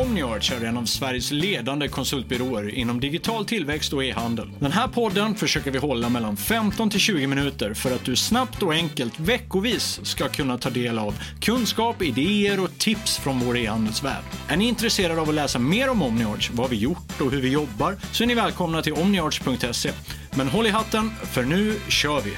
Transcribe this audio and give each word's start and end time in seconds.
Omniarch 0.00 0.52
är 0.52 0.64
en 0.64 0.76
av 0.76 0.84
Sveriges 0.84 1.30
ledande 1.30 1.88
konsultbyråer 1.88 2.74
inom 2.74 3.00
digital 3.00 3.44
tillväxt 3.44 3.92
och 3.92 4.04
e-handel. 4.04 4.50
Den 4.58 4.72
här 4.72 4.88
podden 4.88 5.34
försöker 5.34 5.70
vi 5.70 5.78
hålla 5.78 6.08
mellan 6.08 6.36
15 6.36 6.90
till 6.90 7.00
20 7.00 7.26
minuter 7.26 7.74
för 7.74 7.94
att 7.94 8.04
du 8.04 8.16
snabbt 8.16 8.62
och 8.62 8.72
enkelt 8.72 9.20
veckovis 9.20 10.00
ska 10.02 10.28
kunna 10.28 10.58
ta 10.58 10.70
del 10.70 10.98
av 10.98 11.14
kunskap, 11.40 12.02
idéer 12.02 12.60
och 12.60 12.78
tips 12.78 13.18
från 13.18 13.38
vår 13.38 13.56
e-handelsvärld. 13.56 14.24
Är 14.48 14.56
ni 14.56 14.68
intresserade 14.68 15.20
av 15.20 15.28
att 15.28 15.34
läsa 15.34 15.58
mer 15.58 15.90
om 15.90 16.02
Omniarch, 16.02 16.50
vad 16.54 16.70
vi 16.70 16.76
gjort 16.76 17.20
och 17.20 17.30
hur 17.30 17.40
vi 17.40 17.48
jobbar 17.48 17.96
så 18.12 18.22
är 18.22 18.26
ni 18.26 18.34
välkomna 18.34 18.82
till 18.82 18.92
omniarch.se. 18.92 19.90
Men 20.36 20.48
håll 20.48 20.66
i 20.66 20.70
hatten, 20.70 21.10
för 21.10 21.42
nu 21.42 21.74
kör 21.88 22.20
vi! 22.20 22.32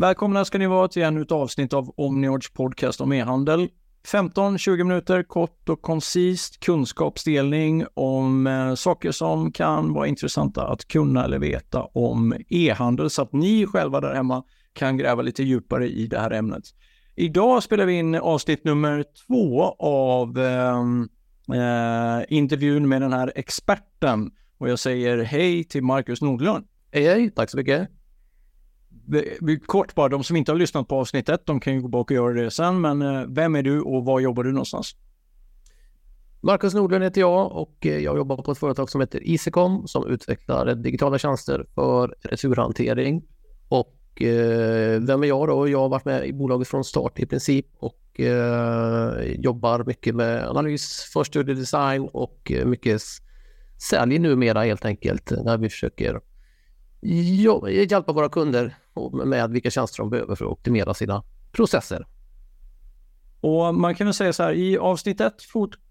Välkomna 0.00 0.44
ska 0.44 0.58
ni 0.58 0.66
vara 0.66 0.88
till 0.88 1.02
ännu 1.02 1.22
ett 1.22 1.32
avsnitt 1.32 1.72
av 1.72 1.94
Omniord's 1.96 2.54
podcast 2.54 3.00
om 3.00 3.12
e-handel. 3.12 3.68
15-20 4.06 4.84
minuter 4.84 5.22
kort 5.22 5.68
och 5.68 5.82
koncist 5.82 6.60
kunskapsdelning 6.60 7.86
om 7.94 8.46
eh, 8.46 8.74
saker 8.74 9.12
som 9.12 9.52
kan 9.52 9.92
vara 9.92 10.06
intressanta 10.06 10.68
att 10.68 10.88
kunna 10.88 11.24
eller 11.24 11.38
veta 11.38 11.82
om 11.82 12.34
e-handel 12.48 13.10
så 13.10 13.22
att 13.22 13.32
ni 13.32 13.66
själva 13.66 14.00
där 14.00 14.14
hemma 14.14 14.44
kan 14.72 14.96
gräva 14.96 15.22
lite 15.22 15.42
djupare 15.42 15.88
i 15.88 16.06
det 16.06 16.18
här 16.18 16.30
ämnet. 16.30 16.64
Idag 17.16 17.62
spelar 17.62 17.86
vi 17.86 17.92
in 17.92 18.14
avsnitt 18.14 18.64
nummer 18.64 19.04
två 19.26 19.62
av 19.78 20.38
eh, 20.38 20.78
eh 21.58 22.24
intervjun 22.28 22.88
med 22.88 23.02
den 23.02 23.12
här 23.12 23.32
experten 23.34 24.30
och 24.58 24.68
jag 24.68 24.78
säger 24.78 25.18
hej 25.18 25.64
till 25.64 25.82
Marcus 25.82 26.22
Nordlund. 26.22 26.64
Hej, 26.92 27.04
hej, 27.04 27.30
tack 27.30 27.50
så 27.50 27.56
mycket 27.56 27.97
kort 29.66 29.94
bara, 29.94 30.08
de 30.08 30.24
som 30.24 30.36
inte 30.36 30.52
har 30.52 30.58
lyssnat 30.58 30.88
på 30.88 30.96
avsnitt 30.96 31.28
ett, 31.28 31.46
de 31.46 31.60
kan 31.60 31.74
ju 31.74 31.80
gå 31.80 31.88
bak 31.88 32.10
och 32.10 32.14
göra 32.14 32.32
det 32.32 32.50
sen. 32.50 32.80
Men 32.80 33.02
eh, 33.02 33.24
vem 33.28 33.56
är 33.56 33.62
du 33.62 33.80
och 33.80 34.04
var 34.04 34.20
jobbar 34.20 34.44
du 34.44 34.52
någonstans? 34.52 34.96
Marcus 36.40 36.74
Nordlund 36.74 37.04
heter 37.04 37.20
jag 37.20 37.52
och 37.52 37.86
eh, 37.86 37.98
jag 37.98 38.16
jobbar 38.16 38.36
på 38.36 38.52
ett 38.52 38.58
företag 38.58 38.90
som 38.90 39.00
heter 39.00 39.28
Isekom 39.28 39.88
som 39.88 40.06
utvecklar 40.06 40.74
digitala 40.74 41.18
tjänster 41.18 41.66
för 41.74 42.14
returhantering. 42.22 43.22
Och 43.68 44.22
eh, 44.22 45.00
vem 45.00 45.22
är 45.22 45.26
jag 45.26 45.48
då? 45.48 45.68
Jag 45.68 45.78
har 45.78 45.88
varit 45.88 46.04
med 46.04 46.26
i 46.26 46.32
bolaget 46.32 46.68
från 46.68 46.84
start 46.84 47.18
i 47.18 47.26
princip 47.26 47.66
och 47.78 47.94
jobbar 49.24 49.84
mycket 49.84 50.14
med 50.14 50.48
analys, 50.48 51.10
förstudiedesign 51.12 52.08
och 52.12 52.52
mycket 52.64 53.02
sälj 53.90 54.18
numera 54.18 54.62
helt 54.62 54.84
enkelt 54.84 55.32
när 55.44 55.58
vi 55.58 55.68
försöker 55.68 56.20
hjälpa 57.90 58.12
våra 58.12 58.28
kunder 58.28 58.76
med 59.24 59.50
vilka 59.50 59.70
tjänster 59.70 60.02
de 60.02 60.10
behöver 60.10 60.34
för 60.34 60.44
att 60.44 60.50
optimera 60.50 60.94
sina 60.94 61.22
processer. 61.52 62.06
Och 63.40 63.74
man 63.74 63.94
kan 63.94 64.06
väl 64.06 64.14
säga 64.14 64.32
så 64.32 64.42
här, 64.42 64.52
i 64.52 64.78
avsnitt 64.78 65.20
ett 65.20 65.42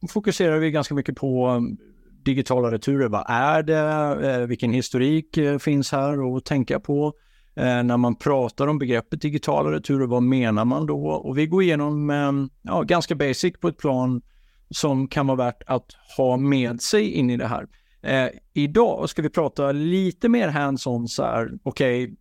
fokuserar 0.10 0.60
vi 0.60 0.72
ganska 0.72 0.94
mycket 0.94 1.16
på 1.16 1.50
um, 1.50 1.78
digitala 2.26 2.72
returer. 2.72 3.08
Vad 3.08 3.26
är 3.28 3.64
det? 3.64 4.30
Eh, 4.30 4.48
vilken 4.48 4.74
historik 4.74 5.38
eh, 5.38 5.58
finns 5.58 5.92
här 5.92 6.38
att 6.38 6.46
tänka 6.46 6.80
på? 6.80 7.14
Eh, 7.56 7.84
när 7.84 7.98
man 7.98 8.16
pratar 8.16 8.68
om 8.68 8.80
begreppet 8.80 9.22
digitala 9.22 9.72
returer, 9.72 10.08
vad 10.08 10.24
menar 10.24 10.66
man 10.66 10.86
då? 10.86 11.08
Och 11.08 11.38
vi 11.38 11.48
går 11.48 11.64
igenom 11.64 12.10
um, 12.10 12.50
ja, 12.62 12.82
ganska 12.82 13.16
basic 13.16 13.60
på 13.60 13.68
ett 13.68 13.78
plan 13.78 14.22
som 14.70 15.08
kan 15.08 15.28
vara 15.28 15.38
värt 15.38 15.64
att 15.66 15.86
ha 16.18 16.38
med 16.38 16.82
sig 16.82 17.12
in 17.12 17.30
i 17.30 17.38
det 17.38 17.48
här. 17.48 17.68
Eh, 18.02 18.30
idag 18.54 19.10
ska 19.10 19.22
vi 19.22 19.30
prata 19.30 19.72
lite 19.72 20.30
mer 20.30 20.48
hands-on 20.48 21.08
så 21.08 21.24
här, 21.24 21.50
okej, 21.64 22.04
okay, 22.04 22.16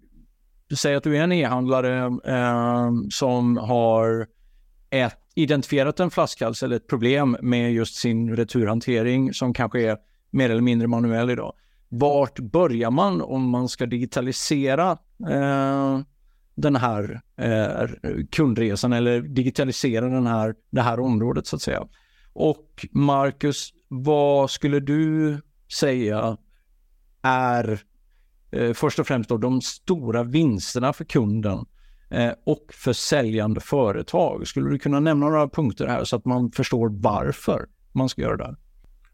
du 0.69 0.77
säger 0.77 0.97
att 0.97 1.05
du 1.05 1.17
är 1.17 1.23
en 1.23 1.33
e-handlare 1.33 2.19
eh, 2.25 2.91
som 3.11 3.57
har 3.57 4.27
ett, 4.91 5.19
identifierat 5.35 6.01
en 6.01 6.11
flaskhals 6.11 6.63
eller 6.63 6.77
ett 6.77 6.87
problem 6.87 7.37
med 7.41 7.73
just 7.73 7.95
sin 7.95 8.37
returhantering 8.37 9.35
som 9.35 9.55
kanske 9.55 9.91
är 9.91 9.97
mer 10.31 10.51
eller 10.51 10.63
mindre 10.63 10.89
manuell 10.89 11.31
idag. 11.31 11.53
Vart 11.89 12.39
börjar 12.39 12.91
man 12.91 13.23
om 13.23 13.51
man 13.51 13.69
ska 13.69 13.87
digitalisera 13.87 14.99
eh, 15.31 16.01
den 16.55 16.77
här 16.77 17.21
eh, 17.37 17.89
kundresan 18.31 18.93
eller 18.93 19.21
digitalisera 19.21 20.09
den 20.09 20.27
här, 20.27 20.55
det 20.71 20.83
här 20.83 21.01
området 21.01 21.47
så 21.47 21.57
att 21.57 21.63
säga. 21.63 21.87
Och 22.33 22.87
Marcus, 22.91 23.73
vad 23.89 24.51
skulle 24.51 24.81
du 24.81 25.39
säga 25.73 26.37
är 27.23 27.81
eh, 28.57 28.73
först 28.73 28.99
och 28.99 29.07
främst 29.07 29.29
då 29.29 29.37
de 29.37 29.61
stora 29.61 30.23
vinsterna 30.23 30.93
för 30.93 31.05
kunden 31.05 31.67
eh, 32.11 32.33
och 32.45 32.65
för 32.73 32.93
säljande 32.93 33.61
företag. 33.61 34.47
Skulle 34.47 34.71
du 34.71 34.79
kunna 34.79 35.01
nämna 35.01 35.27
några 35.27 35.49
punkter 35.49 35.87
här 35.87 36.05
så 36.05 36.17
att 36.17 36.25
man 36.25 36.51
förstår 36.51 36.89
varför 36.89 37.67
man 37.93 38.09
ska 38.09 38.23
göra 38.23 38.37
det? 38.37 38.57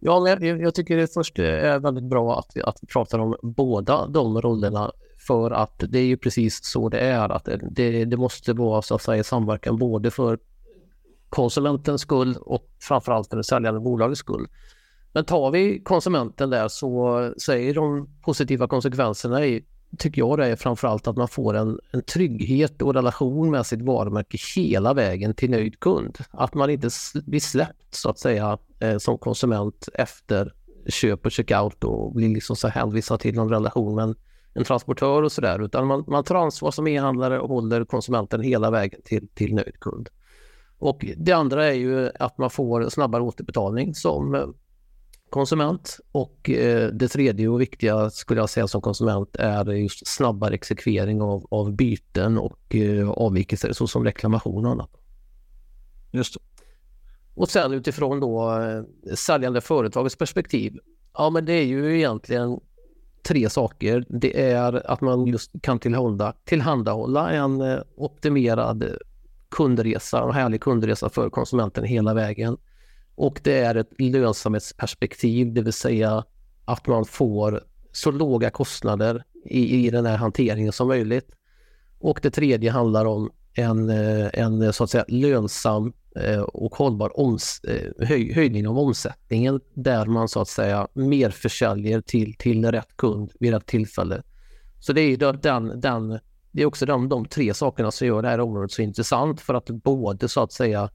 Ja, 0.00 0.28
jag, 0.28 0.60
jag 0.60 0.74
tycker 0.74 0.96
det 0.96 1.14
först 1.14 1.38
eh, 1.38 1.44
är 1.46 1.78
väldigt 1.78 2.04
bra 2.04 2.38
att 2.38 2.50
vi, 2.54 2.62
att 2.62 2.78
vi 2.82 2.86
pratar 2.86 3.18
om 3.18 3.36
båda 3.42 4.06
de 4.06 4.40
rollerna 4.40 4.92
för 5.26 5.50
att 5.50 5.84
det 5.88 5.98
är 5.98 6.04
ju 6.04 6.16
precis 6.16 6.64
så 6.64 6.88
det 6.88 6.98
är. 6.98 7.28
Att 7.28 7.48
det, 7.70 8.04
det 8.04 8.16
måste 8.16 8.52
vara 8.52 8.82
så 8.82 8.94
att 8.94 9.02
säga 9.02 9.24
samverkan 9.24 9.78
både 9.78 10.10
för 10.10 10.38
konsumentens 11.28 12.00
skull 12.00 12.36
och 12.40 12.68
framförallt 12.80 13.28
för 13.28 13.36
det 13.36 13.44
säljande 13.44 13.80
bolagets 13.80 14.18
skull. 14.18 14.48
Men 15.12 15.24
tar 15.24 15.50
vi 15.50 15.80
konsumenten 15.84 16.50
där 16.50 16.68
så 16.68 17.32
säger 17.42 17.74
de 17.74 18.08
positiva 18.22 18.68
konsekvenserna 18.68 19.46
i, 19.46 19.64
tycker 19.98 20.20
jag 20.20 20.38
det 20.38 20.46
är 20.46 20.56
framförallt 20.56 21.06
att 21.06 21.16
man 21.16 21.28
får 21.28 21.54
en, 21.54 21.78
en 21.90 22.02
trygghet 22.02 22.82
och 22.82 22.94
relation 22.94 23.50
med 23.50 23.66
sitt 23.66 23.82
varumärke 23.82 24.38
hela 24.56 24.94
vägen 24.94 25.34
till 25.34 25.50
nöjd 25.50 25.80
kund. 25.80 26.18
Att 26.30 26.54
man 26.54 26.70
inte 26.70 26.90
blir 27.26 27.40
släppt 27.40 27.94
så 27.94 28.10
att 28.10 28.18
säga 28.18 28.58
eh, 28.80 28.98
som 28.98 29.18
konsument 29.18 29.88
efter 29.94 30.52
köp 30.86 31.26
och 31.26 31.32
checkout 31.32 31.84
och 31.84 32.12
blir 32.14 32.28
liksom 32.28 32.56
så 32.56 32.68
hänvisad 32.68 33.20
till 33.20 33.34
någon 33.34 33.48
relation 33.48 33.94
med 33.94 34.02
en, 34.02 34.14
en 34.54 34.64
transportör 34.64 35.22
och 35.22 35.32
sådär 35.32 35.64
utan 35.64 35.86
man, 35.86 36.04
man 36.08 36.24
tar 36.24 36.34
ansvar 36.34 36.70
som 36.70 36.86
e-handlare 36.86 37.40
och 37.40 37.48
håller 37.48 37.84
konsumenten 37.84 38.40
hela 38.40 38.70
vägen 38.70 39.00
till, 39.04 39.28
till 39.28 39.54
nöjd 39.54 39.80
kund. 39.80 40.08
Och 40.78 41.06
det 41.16 41.32
andra 41.32 41.66
är 41.66 41.72
ju 41.72 42.10
att 42.18 42.38
man 42.38 42.50
får 42.50 42.88
snabbare 42.88 43.22
återbetalning 43.22 43.94
som 43.94 44.54
konsument 45.32 45.98
och 46.12 46.50
eh, 46.50 46.88
det 46.88 47.08
tredje 47.08 47.48
och 47.48 47.60
viktiga 47.60 48.10
skulle 48.10 48.40
jag 48.40 48.50
säga 48.50 48.68
som 48.68 48.80
konsument 48.80 49.36
är 49.36 49.64
just 49.64 50.06
snabbare 50.06 50.54
exekvering 50.54 51.22
av, 51.22 51.46
av 51.50 51.72
byten 51.72 52.38
och 52.38 52.74
eh, 52.74 53.10
avvikelser 53.10 53.72
såsom 53.72 54.04
reklamation 54.04 54.66
och 54.66 54.72
annat. 54.72 54.90
Just 56.10 56.34
det. 56.34 56.40
Och 57.34 57.48
sen 57.48 57.72
utifrån 57.72 58.20
då 58.20 58.60
eh, 58.60 59.14
säljande 59.14 59.60
företagets 59.60 60.16
perspektiv. 60.16 60.78
Ja, 61.14 61.30
men 61.30 61.44
det 61.44 61.52
är 61.52 61.64
ju 61.64 61.96
egentligen 61.96 62.60
tre 63.22 63.50
saker. 63.50 64.04
Det 64.08 64.50
är 64.50 64.90
att 64.90 65.00
man 65.00 65.26
just 65.26 65.50
kan 65.62 65.78
tillhålla, 65.78 66.34
tillhandahålla 66.44 67.30
en 67.30 67.82
optimerad 67.96 68.84
kundresa, 69.48 70.22
en 70.22 70.32
härlig 70.32 70.60
kundresa 70.60 71.08
för 71.08 71.30
konsumenten 71.30 71.84
hela 71.84 72.14
vägen. 72.14 72.56
Och 73.14 73.40
det 73.44 73.58
är 73.58 73.74
ett 73.74 74.00
lönsamhetsperspektiv, 74.00 75.52
det 75.52 75.62
vill 75.62 75.72
säga 75.72 76.24
att 76.64 76.86
man 76.86 77.04
får 77.04 77.62
så 77.92 78.10
låga 78.10 78.50
kostnader 78.50 79.24
i, 79.44 79.86
i 79.86 79.90
den 79.90 80.06
här 80.06 80.16
hanteringen 80.16 80.72
som 80.72 80.88
möjligt. 80.88 81.30
Och 81.98 82.18
det 82.22 82.30
tredje 82.30 82.70
handlar 82.70 83.04
om 83.04 83.30
en, 83.54 83.90
eh, 83.90 84.28
en 84.32 84.62
eh, 84.62 84.70
så 84.70 84.84
att 84.84 84.90
säga 84.90 85.04
lönsam 85.08 85.92
eh, 86.16 86.40
och 86.40 86.74
hållbar 86.74 87.20
oms, 87.20 87.60
höj, 87.98 88.32
höjning 88.32 88.68
av 88.68 88.78
omsättningen 88.78 89.60
där 89.74 90.06
man 90.06 90.28
så 90.28 90.40
att 90.40 90.48
säga 90.48 90.88
mer 90.92 91.30
försäljer 91.30 92.00
till, 92.00 92.34
till 92.38 92.64
rätt 92.64 92.96
kund 92.96 93.32
vid 93.40 93.52
rätt 93.52 93.66
tillfälle. 93.66 94.22
Så 94.80 94.92
det 94.92 95.00
är 95.00 95.16
den, 95.16 95.80
den, 95.80 96.18
det 96.52 96.62
är 96.62 96.66
också 96.66 96.86
de, 96.86 97.08
de 97.08 97.24
tre 97.24 97.54
sakerna 97.54 97.90
som 97.90 98.06
gör 98.06 98.22
det 98.22 98.28
här 98.28 98.40
området 98.40 98.72
så 98.72 98.82
intressant 98.82 99.40
för 99.40 99.54
att 99.54 99.66
både 99.66 100.28
så 100.28 100.42
att 100.42 100.52
säga 100.52 100.90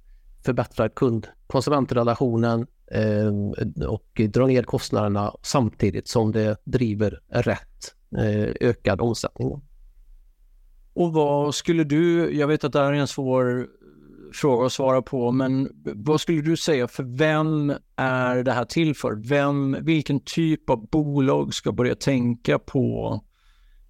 förbättrar 0.47 0.89
kund 0.89 1.27
konsumentrelationen 1.47 2.67
eh, 2.91 3.87
och 3.87 4.21
drar 4.29 4.47
ner 4.47 4.63
kostnaderna 4.63 5.33
samtidigt 5.41 6.07
som 6.07 6.31
det 6.31 6.57
driver 6.63 7.19
rätt 7.29 7.95
eh, 8.17 8.69
ökad 8.69 9.01
omsättning. 9.01 9.61
Och 10.93 11.13
vad 11.13 11.55
skulle 11.55 11.83
du, 11.83 12.31
jag 12.37 12.47
vet 12.47 12.63
att 12.63 12.73
det 12.73 12.79
här 12.79 12.93
är 12.93 12.97
en 12.97 13.07
svår 13.07 13.67
fråga 14.33 14.65
att 14.65 14.73
svara 14.73 15.01
på, 15.01 15.31
men 15.31 15.69
vad 15.95 16.21
skulle 16.21 16.41
du 16.41 16.57
säga 16.57 16.87
för 16.87 17.03
vem 17.03 17.73
är 17.95 18.43
det 18.43 18.51
här 18.51 18.65
till 18.65 18.95
för? 18.95 19.15
Vem, 19.15 19.77
vilken 19.81 20.19
typ 20.19 20.69
av 20.69 20.87
bolag 20.89 21.53
ska 21.53 21.71
börja 21.71 21.95
tänka 21.95 22.59
på 22.59 23.21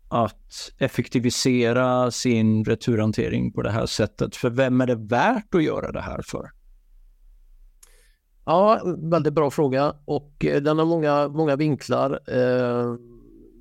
att 0.10 0.72
effektivisera 0.78 2.12
sin 2.12 2.66
returhantering 2.66 3.52
på 3.52 3.62
det 3.62 3.72
här 3.72 3.86
sättet? 3.86 4.36
För 4.36 4.50
vem 4.50 4.82
är 4.82 4.88
det 4.88 4.96
värt 4.96 5.56
att 5.56 5.64
göra 5.64 5.92
det 5.92 6.02
här 6.02 6.22
för? 6.22 6.52
Ja, 8.46 8.82
väldigt 8.98 9.34
bra 9.34 9.52
fråga 9.52 9.96
och 10.06 10.46
eh, 10.46 10.62
den 10.62 10.78
har 10.78 10.86
många, 10.86 11.28
många 11.28 11.56
vinklar. 11.56 12.20
Eh, 12.28 12.96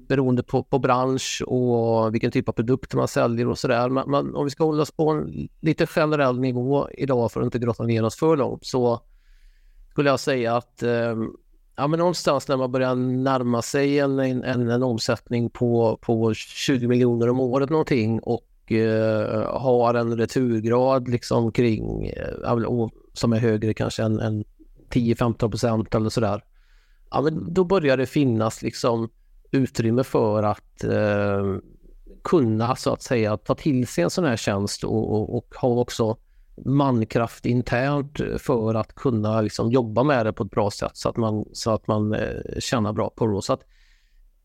beroende 0.08 0.42
på, 0.42 0.62
på 0.62 0.78
bransch 0.78 1.42
och 1.46 2.14
vilken 2.14 2.30
typ 2.30 2.48
av 2.48 2.52
produkter 2.52 2.96
man 2.96 3.08
säljer 3.08 3.48
och 3.48 3.58
sådär. 3.58 3.88
Men, 3.88 4.10
men, 4.10 4.34
om 4.34 4.44
vi 4.44 4.50
ska 4.50 4.64
hålla 4.64 4.82
oss 4.82 4.90
på 4.90 5.10
en 5.10 5.48
lite 5.60 5.86
generell 5.86 6.40
nivå 6.40 6.88
idag 6.90 7.32
för 7.32 7.40
att 7.40 7.44
inte 7.44 7.58
grotta 7.58 7.84
ner 7.84 8.04
oss 8.04 8.16
för 8.16 8.36
långt 8.36 8.66
så 8.66 9.00
skulle 9.90 10.10
jag 10.10 10.20
säga 10.20 10.56
att 10.56 10.82
eh, 10.82 11.16
ja, 11.76 11.86
men 11.86 11.98
någonstans 11.98 12.48
när 12.48 12.56
man 12.56 12.72
börjar 12.72 12.94
närma 12.94 13.62
sig 13.62 13.98
en, 13.98 14.18
en, 14.18 14.70
en 14.70 14.82
omsättning 14.82 15.50
på, 15.50 15.98
på 16.02 16.34
20 16.34 16.86
miljoner 16.86 17.28
om 17.28 17.40
året 17.40 17.70
någonting 17.70 18.20
och 18.20 18.72
eh, 18.72 19.60
har 19.60 19.94
en 19.94 20.16
returgrad 20.16 21.08
liksom 21.08 21.52
kring, 21.52 22.06
eh, 22.06 22.88
som 23.12 23.32
är 23.32 23.38
högre 23.38 23.74
kanske 23.74 24.02
än, 24.02 24.20
än 24.20 24.44
10-15 24.90 25.50
procent 25.50 25.94
eller 25.94 26.10
sådär. 26.10 26.44
Ja, 27.10 27.20
men 27.20 27.54
då 27.54 27.64
börjar 27.64 27.96
det 27.96 28.06
finnas 28.06 28.62
liksom 28.62 29.08
utrymme 29.50 30.04
för 30.04 30.42
att 30.42 30.84
eh, 30.84 31.56
kunna 32.24 32.76
så 32.76 32.92
att 32.92 33.02
säga 33.02 33.36
ta 33.36 33.54
till 33.54 33.86
sig 33.86 34.04
en 34.04 34.10
sån 34.10 34.24
här 34.24 34.36
tjänst 34.36 34.84
och, 34.84 35.12
och, 35.12 35.36
och 35.36 35.54
ha 35.54 35.68
också 35.68 36.16
mankraft 36.64 37.46
internt 37.46 38.20
för 38.38 38.74
att 38.74 38.94
kunna 38.94 39.40
liksom 39.40 39.70
jobba 39.70 40.02
med 40.02 40.26
det 40.26 40.32
på 40.32 40.42
ett 40.42 40.50
bra 40.50 40.70
sätt 40.70 40.96
så 40.96 41.08
att 41.08 41.16
man, 41.16 41.44
så 41.52 41.70
att 41.70 41.86
man 41.86 42.14
eh, 42.14 42.58
tjänar 42.58 42.92
bra 42.92 43.10
på 43.10 43.26
det. 43.26 43.42
Så 43.42 43.52
att, 43.52 43.60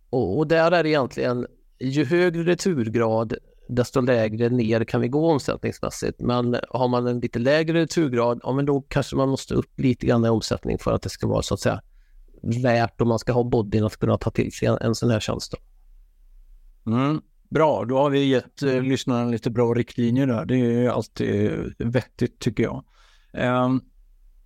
och, 0.10 0.38
och 0.38 0.48
där 0.48 0.72
är 0.72 0.84
det 0.84 0.90
egentligen, 0.90 1.48
ju 1.80 2.06
högre 2.06 2.44
returgrad 2.44 3.34
desto 3.70 4.02
lägre 4.02 4.50
ner 4.50 4.84
kan 4.84 5.02
vi 5.02 5.08
gå 5.08 5.32
omsättningsmässigt. 5.32 6.22
Men 6.22 6.56
har 6.70 6.88
man 6.88 7.08
en 7.08 7.20
lite 7.20 7.40
lägre 7.40 7.82
returgrad, 7.82 8.40
ja 8.44 8.52
men 8.54 8.66
då 8.66 8.82
kanske 8.82 9.16
man 9.16 9.30
måste 9.30 9.54
upp 9.54 9.80
lite 9.80 10.06
grann 10.06 10.26
i 10.26 10.30
omsättning 10.30 10.78
för 10.78 10.94
att 10.94 11.02
det 11.02 11.10
ska 11.10 11.28
vara 11.28 11.42
så 11.42 11.54
att 11.54 11.60
säga 11.60 11.82
värt 12.64 13.02
om 13.02 13.08
man 13.08 13.20
ska 13.20 13.32
ha 13.32 13.44
bodyn 13.44 13.84
att 13.84 13.98
kunna 13.98 14.18
ta 14.18 14.32
till 14.32 14.52
sig 14.52 14.68
en, 14.68 14.78
en 14.82 14.96
sån 14.96 15.10
här 15.10 15.20
tjänst. 15.20 15.54
Mm. 16.86 17.22
Bra, 17.52 17.86
då 17.86 17.98
har 17.98 18.10
vi 18.10 18.26
gett 18.26 18.64
eh, 18.64 18.82
lyssnarna 18.82 19.30
lite 19.30 19.50
bra 19.50 19.74
riktlinjer 19.74 20.28
där. 20.28 20.46
Det 20.46 20.56
är 20.56 20.90
alltid 20.90 21.52
vettigt 21.78 22.40
tycker 22.40 22.64
jag. 22.64 22.84
Um, 23.34 23.82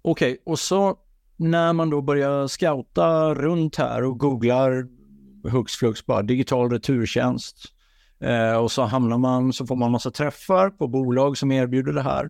Okej, 0.02 0.32
okay. 0.32 0.38
och 0.46 0.60
så 0.60 0.98
när 1.38 1.74
man 1.74 1.90
då 1.90 2.02
börjar 2.02 2.48
scouta 2.48 3.34
runt 3.34 3.76
här 3.76 4.04
och 4.04 4.20
googlar 4.20 4.88
hux 5.50 5.74
flux 5.74 6.06
bara 6.06 6.22
digital 6.22 6.70
returtjänst 6.70 7.58
uh, 8.24 8.58
och 8.58 8.72
så 8.72 8.84
hamnar 8.84 9.18
man, 9.18 9.54
så 9.54 9.66
får 9.66 9.76
man 9.76 9.92
massa 9.92 10.12
träffar 10.12 10.70
på 10.70 10.88
bolag 10.88 11.38
som 11.38 11.52
erbjuder 11.52 11.94
det 11.94 12.02
här. 12.02 12.30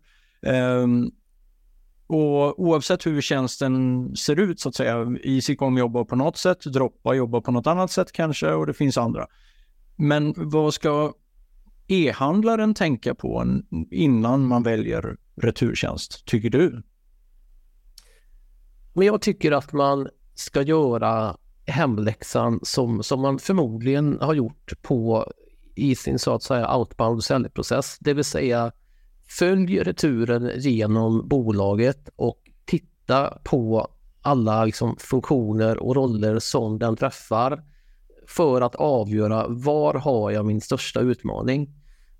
Um, 0.82 1.12
och 2.08 2.60
oavsett 2.60 3.06
hur 3.06 3.22
tjänsten 3.22 4.16
ser 4.16 4.40
ut 4.40 4.60
så 4.60 4.70
att 4.70 4.76
säga, 4.76 5.18
Easycom 5.24 5.78
jobbar 5.78 6.04
på 6.04 6.16
något 6.16 6.38
sätt, 6.38 6.64
Droppa 6.64 7.14
jobbar 7.14 7.42
på 7.42 7.52
något 7.52 7.68
annat 7.68 7.92
sätt 7.92 8.12
kanske 8.12 8.52
och 8.52 8.68
det 8.68 8.74
finns 8.74 8.98
andra. 8.98 9.28
Men 9.96 10.34
vad 10.38 10.74
ska 10.74 11.14
e-handlaren 11.88 12.74
tänka 12.74 13.16
på 13.16 13.60
innan 13.92 14.48
man 14.48 14.64
väljer 14.64 15.18
returtjänst, 15.36 16.26
tycker 16.26 16.50
du? 16.50 16.84
Men 18.94 19.08
jag 19.08 19.22
tycker 19.22 19.52
att 19.52 19.74
man 19.74 20.08
ska 20.34 20.62
göra 20.62 21.38
hemläxan 21.66 22.60
som, 22.64 23.04
som 23.04 23.22
man 23.22 23.40
förmodligen 23.40 24.18
har 24.22 24.34
gjort 24.34 24.82
på 24.82 25.32
i 25.76 25.96
sin 25.96 26.20
så 26.20 26.34
att 26.34 26.44
säga 26.44 26.78
outbound 26.78 27.24
säljprocess, 27.24 27.98
det 28.00 28.14
vill 28.14 28.24
säga 28.24 28.72
följ 29.40 29.80
returen 29.80 30.52
genom 30.56 31.28
bolaget 31.28 32.10
och 32.16 32.42
titta 32.66 33.40
på 33.44 33.88
alla 34.22 34.66
liksom, 34.66 34.96
funktioner 35.00 35.78
och 35.78 35.96
roller 35.96 36.40
som 36.40 36.80
den 36.80 36.96
träffar 36.96 37.64
för 38.28 38.62
att 38.62 38.76
avgöra 38.76 39.48
var 39.48 39.94
har 39.94 40.32
jag 40.32 40.46
min 40.46 40.62
största 40.62 41.00
utmaning. 41.00 41.70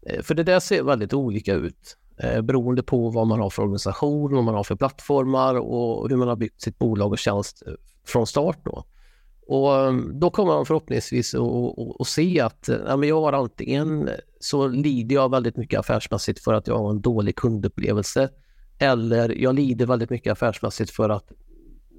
Eh, 0.08 0.22
för 0.22 0.36
det 0.36 0.44
där 0.44 0.60
ser 0.60 0.84
väldigt 0.84 1.14
olika 1.14 1.54
ut 1.54 1.98
eh, 2.18 2.42
beroende 2.42 2.84
på 2.84 3.10
vad 3.10 3.28
man 3.28 3.40
har 3.40 3.50
för 3.50 3.62
organisation, 3.62 4.36
vad 4.36 4.44
man 4.44 4.56
har 4.56 4.64
för 4.64 4.76
plattformar 4.76 5.56
och 5.56 6.10
hur 6.10 6.18
man 6.18 6.28
har 6.28 6.36
byggt 6.36 6.62
sitt 6.62 6.80
bolag 6.80 7.12
och 7.12 7.18
tjänst 7.18 7.64
eh, 7.68 7.74
från 8.08 8.28
start. 8.28 8.60
Då. 8.66 8.86
Och 9.48 9.94
då 10.14 10.30
kommer 10.30 10.54
man 10.54 10.66
förhoppningsvis 10.66 11.36
att 12.00 12.08
se 12.08 12.40
att 12.40 12.70
ja, 12.88 12.98
men 12.98 13.10
jag 13.10 13.22
har 13.22 13.34
antingen 13.34 14.10
så 14.40 14.68
lider 14.68 15.16
jag 15.16 15.32
väldigt 15.32 15.58
mycket 15.58 15.80
affärsmässigt 15.80 16.44
för 16.44 16.54
att 16.54 16.68
jag 16.68 16.78
har 16.78 16.90
en 16.90 17.02
dålig 17.02 17.36
kundupplevelse 17.36 18.30
eller 18.80 19.30
jag 19.42 19.56
lider 19.56 19.86
väldigt 19.86 20.10
mycket 20.10 20.32
affärsmässigt 20.32 20.92
för 20.92 21.10
att 21.10 21.32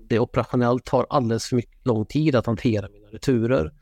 det 0.08 0.18
operationellt 0.18 0.84
tar 0.84 1.06
alldeles 1.10 1.46
för 1.46 1.56
mycket 1.56 1.86
lång 1.86 2.06
tid 2.06 2.36
att 2.36 2.46
hantera 2.46 2.88
mina 2.88 3.08
returer 3.08 3.72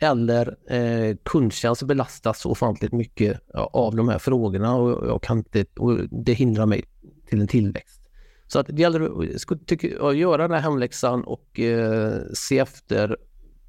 eller 0.00 0.56
eh, 0.74 1.16
kundtjänst 1.22 1.82
belastas 1.82 2.46
ofantligt 2.46 2.92
mycket 2.92 3.40
av 3.54 3.96
de 3.96 4.08
här 4.08 4.18
frågorna 4.18 4.76
och, 4.76 5.08
jag 5.08 5.22
kan 5.22 5.38
inte, 5.38 5.64
och 5.78 5.98
det 6.10 6.32
hindrar 6.32 6.66
mig 6.66 6.84
till 7.26 7.40
en 7.40 7.48
tillväxt. 7.48 8.00
Så 8.46 8.58
att 8.58 8.66
det 8.66 8.82
gäller 8.82 9.00
att 10.08 10.16
göra 10.16 10.42
den 10.42 10.50
här 10.50 10.60
hemläxan 10.60 11.24
och 11.24 11.60
eh, 11.60 12.14
se 12.34 12.58
efter 12.58 13.16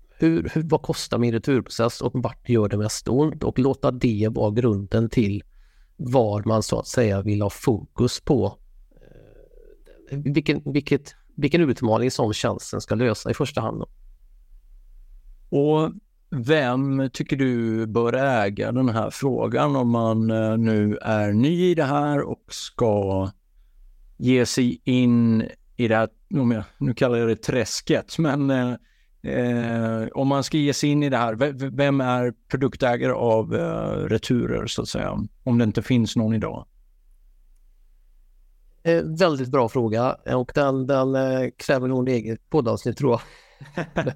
hur, 0.09 0.51
hur, 0.53 0.63
vad 0.63 0.81
kostar 0.81 1.17
min 1.17 1.33
returprocess 1.33 2.01
och 2.01 2.11
vart 2.13 2.49
gör 2.49 2.69
det 2.69 2.77
mest 2.77 3.07
ont 3.07 3.43
och 3.43 3.59
låta 3.59 3.91
det 3.91 4.27
vara 4.31 4.51
grunden 4.51 5.09
till 5.09 5.43
var 5.97 6.43
man 6.45 6.63
så 6.63 6.79
att 6.79 6.87
säga 6.87 7.21
vill 7.21 7.41
ha 7.41 7.49
fokus 7.49 8.21
på. 8.21 8.57
Eh, 10.11 10.17
vilken, 10.17 10.61
vilket, 10.65 11.15
vilken 11.35 11.69
utmaning 11.69 12.11
som 12.11 12.33
tjänsten 12.33 12.81
ska 12.81 12.95
lösa 12.95 13.31
i 13.31 13.33
första 13.33 13.61
hand. 13.61 13.83
Och 15.49 15.91
vem 16.31 17.09
tycker 17.13 17.35
du 17.35 17.85
bör 17.87 18.13
äga 18.13 18.71
den 18.71 18.89
här 18.89 19.09
frågan 19.09 19.75
om 19.75 19.89
man 19.89 20.31
eh, 20.31 20.57
nu 20.57 20.97
är 21.01 21.31
ny 21.33 21.71
i 21.71 21.75
det 21.75 21.83
här 21.83 22.21
och 22.21 22.43
ska 22.47 23.29
ge 24.17 24.45
sig 24.45 24.81
in 24.83 25.43
i 25.75 25.87
det 25.87 25.95
här, 25.95 26.09
nu 26.77 26.93
kallar 26.93 27.17
jag 27.17 27.27
det 27.27 27.35
träsket, 27.35 28.17
men 28.17 28.49
eh, 28.49 28.73
eh, 29.23 30.07
om 30.13 30.27
man 30.27 30.43
ska 30.43 30.57
ge 30.57 30.73
sig 30.73 30.89
in 30.89 31.03
i 31.03 31.09
det 31.09 31.17
här, 31.17 31.35
vem 31.69 32.01
är 32.01 32.33
produktägare 32.47 33.13
av 33.13 33.55
eh, 33.55 34.07
returer 34.07 34.67
så 34.67 34.81
att 34.81 34.89
säga, 34.89 35.17
om 35.43 35.57
det 35.57 35.63
inte 35.63 35.81
finns 35.81 36.15
någon 36.15 36.35
idag? 36.35 36.65
Eh, 38.83 39.03
väldigt 39.03 39.49
bra 39.49 39.69
fråga 39.69 40.13
och 40.13 40.51
den, 40.55 40.87
den 40.87 41.15
eh, 41.15 41.49
kräver 41.57 41.87
nog 41.87 42.09
en 42.09 42.15
eget 42.15 42.49
poddavsnitt 42.49 42.97
tror 42.97 43.11
jag. 43.11 43.21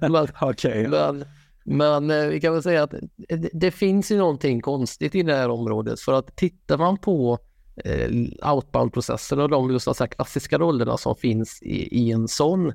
men, 0.00 0.26
okay. 0.40 0.88
men, 0.88 1.24
men 1.66 2.10
eh, 2.10 2.26
vi 2.26 2.40
kan 2.40 2.52
väl 2.52 2.62
säga 2.62 2.82
att 2.82 2.94
eh, 2.94 3.00
det, 3.28 3.50
det, 3.52 3.70
finns 3.70 4.10
ju 4.10 4.16
någonting 4.16 4.60
konstigt 4.60 5.14
i 5.14 5.22
det 5.22 5.34
här 5.34 5.48
området 5.48 6.00
för 6.00 6.12
att 6.12 6.36
tittar 6.36 6.78
man 6.78 6.98
på 6.98 7.38
eh, 7.84 8.10
outbound-processen 8.52 9.40
och 9.40 9.48
de 9.48 9.70
just 9.70 9.86
här 9.98 10.06
klassiska 10.06 10.58
rollerna 10.58 10.96
som 10.96 11.16
finns 11.16 11.62
i, 11.62 11.98
i, 11.98 12.12
en 12.12 12.28
sån, 12.28 12.72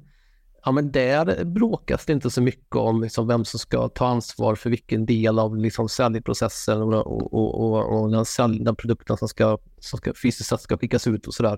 ja 0.65 0.71
men 0.71 0.91
där 0.91 1.45
bråkas 1.45 2.05
det 2.05 2.13
inte 2.13 2.29
så 2.29 2.41
mycket 2.41 2.75
om 2.75 3.01
liksom, 3.01 3.27
vem 3.27 3.45
som 3.45 3.59
ska 3.59 3.89
ta 3.89 4.07
ansvar 4.07 4.55
för 4.55 4.69
vilken 4.69 5.05
del 5.05 5.39
av 5.39 5.57
liksom, 5.57 5.89
säljprocessen 5.89 6.81
och, 6.81 7.33
och, 7.33 7.61
och, 7.61 8.01
och 8.01 8.11
den, 8.11 8.25
sälj, 8.25 8.63
den 8.63 8.75
produkten 8.75 9.17
som 9.17 9.27
ska, 9.27 9.57
som 9.79 9.97
ska 9.97 10.13
fysiskt 10.13 10.49
sett 10.49 10.61
ska 10.61 10.77
skickas 10.77 11.07
ut 11.07 11.27
och 11.27 11.33
sådär. 11.33 11.57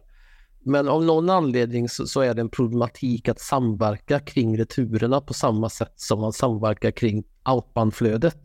Men 0.64 0.90
av 0.90 1.04
någon 1.04 1.30
anledning 1.30 1.90
så, 1.90 2.08
så, 2.08 2.22
är 2.22 2.34
det 2.34 2.42
en 2.42 2.50
problematik 2.50 3.28
att 3.28 3.40
samverka 3.40 4.20
kring 4.20 4.58
returerna 4.58 5.22
på 5.22 5.34
samma 5.34 5.70
sätt 5.70 5.94
som 5.96 6.22
man 6.22 6.34
samverkar 6.34 6.92
kring 6.92 7.24
outbound-flödet. 7.46 8.38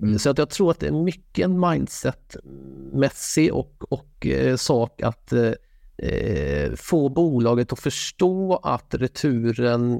Mm. 0.00 0.18
Så 0.18 0.30
att 0.30 0.38
jag 0.38 0.50
tror 0.50 0.70
att 0.70 0.80
det 0.80 0.86
är 0.86 0.92
mycket 0.92 1.44
en 1.44 1.58
mindset-mässig 1.64 3.52
och, 3.52 3.92
och 3.92 4.26
eh, 4.26 4.56
sak 4.56 5.02
att 5.02 5.32
eh, 5.32 5.52
eh, 5.98 6.72
få 6.76 7.08
bolaget 7.08 7.72
att 7.72 7.80
förstå 7.80 8.56
att 8.56 8.94
returen, 8.94 9.98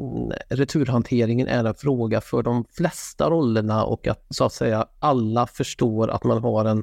returhanteringen 0.49 1.49
är 1.49 1.65
en 1.65 1.75
fråga 1.75 2.21
för 2.21 2.43
de 2.43 2.65
flesta 2.65 3.31
rollerna 3.31 3.85
och 3.85 4.07
att 4.07 4.27
så 4.31 4.45
att 4.45 4.53
säga 4.53 4.87
alla 4.99 5.47
förstår 5.47 6.09
att 6.09 6.25
man 6.25 6.43
har 6.43 6.65
en, 6.65 6.83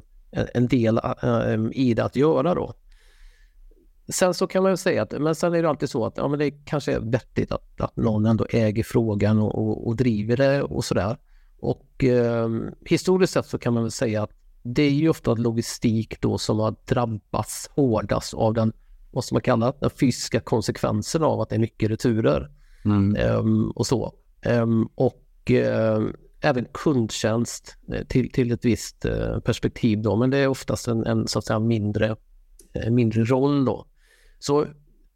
en 0.54 0.68
del 0.68 1.00
äh, 1.22 1.56
i 1.72 1.94
det 1.94 2.04
att 2.04 2.16
göra 2.16 2.54
då. 2.54 2.74
Sen 4.08 4.34
så 4.34 4.46
kan 4.46 4.62
man 4.62 4.72
ju 4.72 4.76
säga 4.76 5.02
att, 5.02 5.12
men 5.20 5.34
sen 5.34 5.54
är 5.54 5.62
det 5.62 5.68
alltid 5.68 5.90
så 5.90 6.06
att 6.06 6.16
ja, 6.16 6.28
men 6.28 6.38
det 6.38 6.50
kanske 6.50 6.92
är 6.92 7.00
vettigt 7.00 7.52
att, 7.52 7.80
att 7.80 7.96
någon 7.96 8.26
ändå 8.26 8.46
äger 8.50 8.82
frågan 8.82 9.38
och, 9.38 9.54
och, 9.54 9.86
och 9.86 9.96
driver 9.96 10.36
det 10.36 10.62
och 10.62 10.84
sådär. 10.84 11.16
Och 11.58 12.04
eh, 12.04 12.48
historiskt 12.86 13.32
sett 13.32 13.46
så 13.46 13.58
kan 13.58 13.74
man 13.74 13.82
väl 13.82 13.92
säga 13.92 14.22
att 14.22 14.30
det 14.62 14.82
är 14.82 14.90
ju 14.90 15.08
ofta 15.08 15.34
logistik 15.34 16.20
då 16.20 16.38
som 16.38 16.58
har 16.58 16.74
drabbats 16.88 17.70
hårdast 17.74 18.34
av 18.34 18.54
den, 18.54 18.72
vad 19.10 19.24
man 19.32 19.40
kalla 19.40 19.72
den 19.80 19.90
fysiska 19.90 20.40
konsekvensen 20.40 21.22
av 21.22 21.40
att 21.40 21.48
det 21.48 21.54
är 21.54 21.60
mycket 21.60 21.90
returer. 21.90 22.50
Mm. 22.84 23.36
Um, 23.38 23.70
och 23.70 23.86
så. 23.86 24.14
Um, 24.46 24.88
och 24.94 25.50
uh, 25.50 26.08
även 26.40 26.66
kundtjänst 26.72 27.76
eh, 27.92 28.06
till, 28.06 28.32
till 28.32 28.52
ett 28.52 28.64
visst 28.64 29.06
uh, 29.06 29.40
perspektiv 29.40 30.02
då, 30.02 30.16
men 30.16 30.30
det 30.30 30.38
är 30.38 30.48
oftast 30.48 30.88
en, 30.88 31.06
en 31.06 31.28
så 31.28 31.38
att 31.38 31.44
säga 31.44 31.58
mindre, 31.58 32.16
mindre 32.90 33.24
roll 33.24 33.64
då. 33.64 33.86
Så 34.46 34.66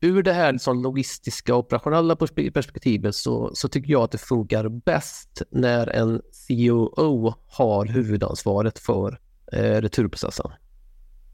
ur 0.01 0.23
det 0.23 0.33
här 0.33 0.53
liksom 0.53 0.83
logistiska 0.83 1.55
operationella 1.55 2.17
perspektivet 2.17 3.15
så, 3.15 3.51
så 3.55 3.69
tycker 3.69 3.93
jag 3.93 4.03
att 4.03 4.11
det 4.11 4.19
funkar 4.19 4.69
bäst 4.69 5.43
när 5.51 5.87
en 5.87 6.23
COO 6.49 7.35
har 7.47 7.87
huvudansvaret 7.87 8.79
för 8.79 9.21
eh, 9.53 9.81
returprocessen. 9.81 10.51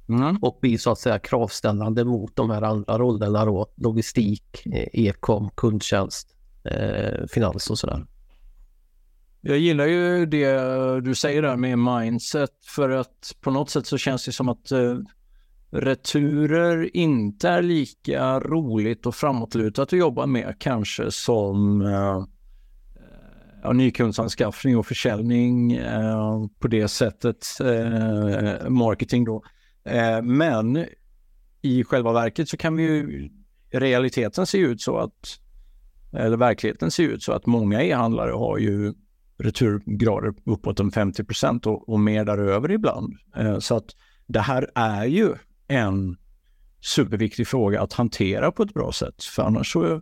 Mm. 0.08 0.36
Och 0.36 0.58
blir 0.60 0.78
så 0.78 0.90
att 0.90 0.98
säga 0.98 1.18
kravställande 1.18 2.04
mot 2.04 2.36
de 2.36 2.50
här 2.50 2.62
andra 2.62 2.98
rollerna 2.98 3.44
då, 3.44 3.66
logistik, 3.76 4.66
eh, 4.66 4.88
e-com, 4.92 5.50
kundtjänst, 5.54 6.36
eh, 6.64 7.26
finans 7.30 7.70
och 7.70 7.78
sådär. 7.78 8.06
Jag 9.40 9.58
gillar 9.58 9.86
ju 9.86 10.26
det 10.26 11.00
du 11.00 11.14
säger 11.14 11.42
där 11.42 11.56
med 11.56 11.78
mindset 11.78 12.64
för 12.66 12.90
att 12.90 13.36
på 13.40 13.50
något 13.50 13.70
sätt 13.70 13.86
så 13.86 13.98
känns 13.98 14.24
det 14.24 14.32
som 14.32 14.48
att 14.48 14.70
eh, 14.70 14.98
returer 15.74 16.96
inte 16.96 17.48
är 17.48 17.62
lika 17.62 18.40
roligt 18.40 19.06
och 19.06 19.14
framåtlutat 19.14 19.92
att 19.92 19.98
jobba 19.98 20.26
med 20.26 20.56
kanske 20.58 21.10
som 21.10 21.80
eh, 21.80 22.24
ja, 23.62 23.72
nykundsanskaffning 23.72 24.76
och 24.76 24.86
försäljning 24.86 25.72
eh, 25.72 26.46
på 26.58 26.68
det 26.68 26.88
sättet, 26.88 27.46
eh, 27.60 28.68
marketing 28.68 29.24
då. 29.24 29.42
Eh, 29.84 30.22
men 30.22 30.86
i 31.62 31.84
själva 31.84 32.12
verket 32.12 32.48
så 32.48 32.56
kan 32.56 32.76
vi 32.76 32.82
ju, 32.82 33.30
realiteten 33.70 34.46
se 34.46 34.58
ut 34.58 34.80
så 34.80 34.98
att, 34.98 35.38
eller 36.12 36.36
verkligheten 36.36 36.90
ser 36.90 37.04
ut 37.04 37.22
så 37.22 37.32
att 37.32 37.46
många 37.46 37.82
e-handlare 37.82 38.32
har 38.32 38.58
ju 38.58 38.94
returgrader 39.38 40.34
uppåt 40.44 40.80
en 40.80 40.90
50 40.90 41.24
procent 41.24 41.66
och, 41.66 41.88
och, 41.88 42.00
mer 42.00 42.24
däröver 42.24 42.70
ibland. 42.70 43.14
Eh, 43.36 43.58
så 43.58 43.76
att 43.76 43.86
det 44.26 44.40
här 44.40 44.70
är 44.74 45.04
ju 45.04 45.34
en 45.68 46.16
superviktig 46.80 47.47
fråga 47.47 47.83
att 47.83 47.92
hantera 47.92 48.52
på 48.52 48.62
ett 48.62 48.75
bra 48.75 48.92
sätt. 48.92 49.25
För 49.25 49.42
annars 49.42 49.73
så, 49.73 49.94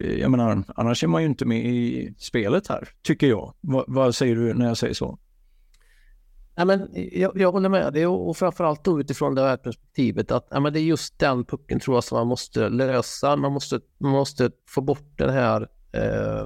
eh, 0.00 0.18
jag 0.18 0.30
menar, 0.30 0.64
annars 0.76 1.04
är 1.04 1.08
man 1.08 1.22
ju 1.22 1.28
inte 1.28 1.44
med 1.44 1.66
i 1.66 2.14
spelet 2.18 2.68
här, 2.68 2.88
tycker 3.02 3.26
jag. 3.26 3.54
Va, 3.60 3.84
vad 3.86 4.14
säger 4.14 4.36
du 4.36 4.54
när 4.54 4.66
jag 4.66 4.76
säger 4.76 4.94
så? 4.94 5.18
Ja, 6.54 6.64
men 6.64 6.88
jag, 7.12 7.32
jag 7.34 7.52
håller 7.52 7.68
med 7.68 7.92
dig 7.92 8.06
och, 8.06 8.28
och 8.28 8.36
framförallt 8.36 8.84
då 8.84 9.00
utifrån 9.00 9.34
det 9.34 9.42
här 9.42 9.56
perspektivet 9.56 10.32
att 10.32 10.46
ja, 10.50 10.60
men 10.60 10.72
det 10.72 10.80
är 10.80 10.82
just 10.82 11.18
den 11.18 11.44
pucken 11.44 11.80
tror 11.80 11.96
jag 11.96 12.04
som 12.04 12.18
man 12.18 12.26
måste 12.26 12.68
lösa. 12.68 13.36
Man 13.36 13.52
måste, 13.52 13.80
man 13.98 14.12
måste 14.12 14.50
få 14.68 14.80
bort 14.80 15.18
den 15.18 15.30
här 15.30 15.68
eh, 15.92 16.44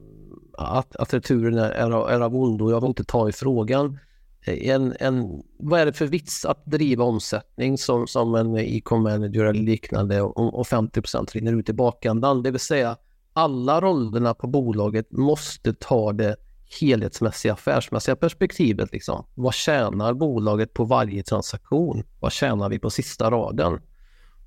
att, 0.58 0.96
att 0.96 1.14
returen 1.14 1.58
är, 1.58 1.70
är, 2.10 2.20
av 2.20 2.36
ondo. 2.36 2.70
Jag 2.70 2.80
vill 2.80 2.88
inte 2.88 3.04
ta 3.04 3.28
i 3.28 3.32
frågan. 3.32 3.98
Eh, 4.44 4.68
en, 4.70 4.94
en, 5.00 5.42
vad 5.58 5.80
är 5.80 5.86
det 5.86 5.92
för 5.92 6.06
vits 6.06 6.44
att 6.44 6.66
driva 6.66 7.04
omsättning 7.04 7.78
som, 7.78 8.06
som 8.06 8.34
en 8.34 8.56
e-com 8.56 9.02
manager 9.02 9.44
eller 9.44 9.62
liknande 9.62 10.22
och, 10.22 10.58
och 10.58 10.66
50% 10.66 11.32
rinner 11.32 11.52
ut 11.52 11.68
i 11.68 11.72
bakändan? 11.72 12.42
Det 12.42 12.50
vill 12.50 12.60
säga 12.60 12.96
alla 13.32 13.80
rollerna 13.80 14.34
på 14.34 14.46
bolaget 14.46 15.12
måste 15.12 15.74
ta 15.74 16.12
det 16.12 16.36
helhetsmässiga 16.80 17.52
affärsmässiga 17.52 18.16
perspektivet. 18.16 18.92
Liksom. 18.92 19.26
Vad 19.34 19.54
tjänar 19.54 20.14
bolaget 20.14 20.74
på 20.74 20.84
varje 20.84 21.22
transaktion? 21.22 22.02
Vad 22.20 22.32
tjänar 22.32 22.68
vi 22.68 22.78
på 22.78 22.90
sista 22.90 23.30
raden? 23.30 23.80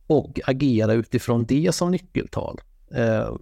Och 0.08 0.40
agera 0.46 0.94
utifrån 0.94 1.46
det 1.46 1.76
som 1.76 1.92
nyckeltal. 1.92 2.62
Eh, 2.92 3.36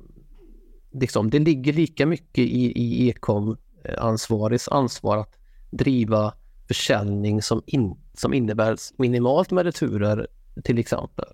liksom, 0.92 1.30
det 1.30 1.40
ligger 1.40 1.74
lika 1.74 2.06
mycket 2.06 2.44
i, 2.44 2.82
i 2.82 3.10
e-com-ansvarigs 3.10 4.68
ansvar 4.68 5.18
att 5.18 5.36
driva 5.72 6.34
försäljning 6.68 7.42
som, 7.42 7.62
in, 7.66 7.96
som 8.14 8.34
innebär 8.34 8.78
minimalt 8.98 9.52
med 9.52 9.66
returer 9.66 10.28
till 10.64 10.80
exempel. 10.80 11.26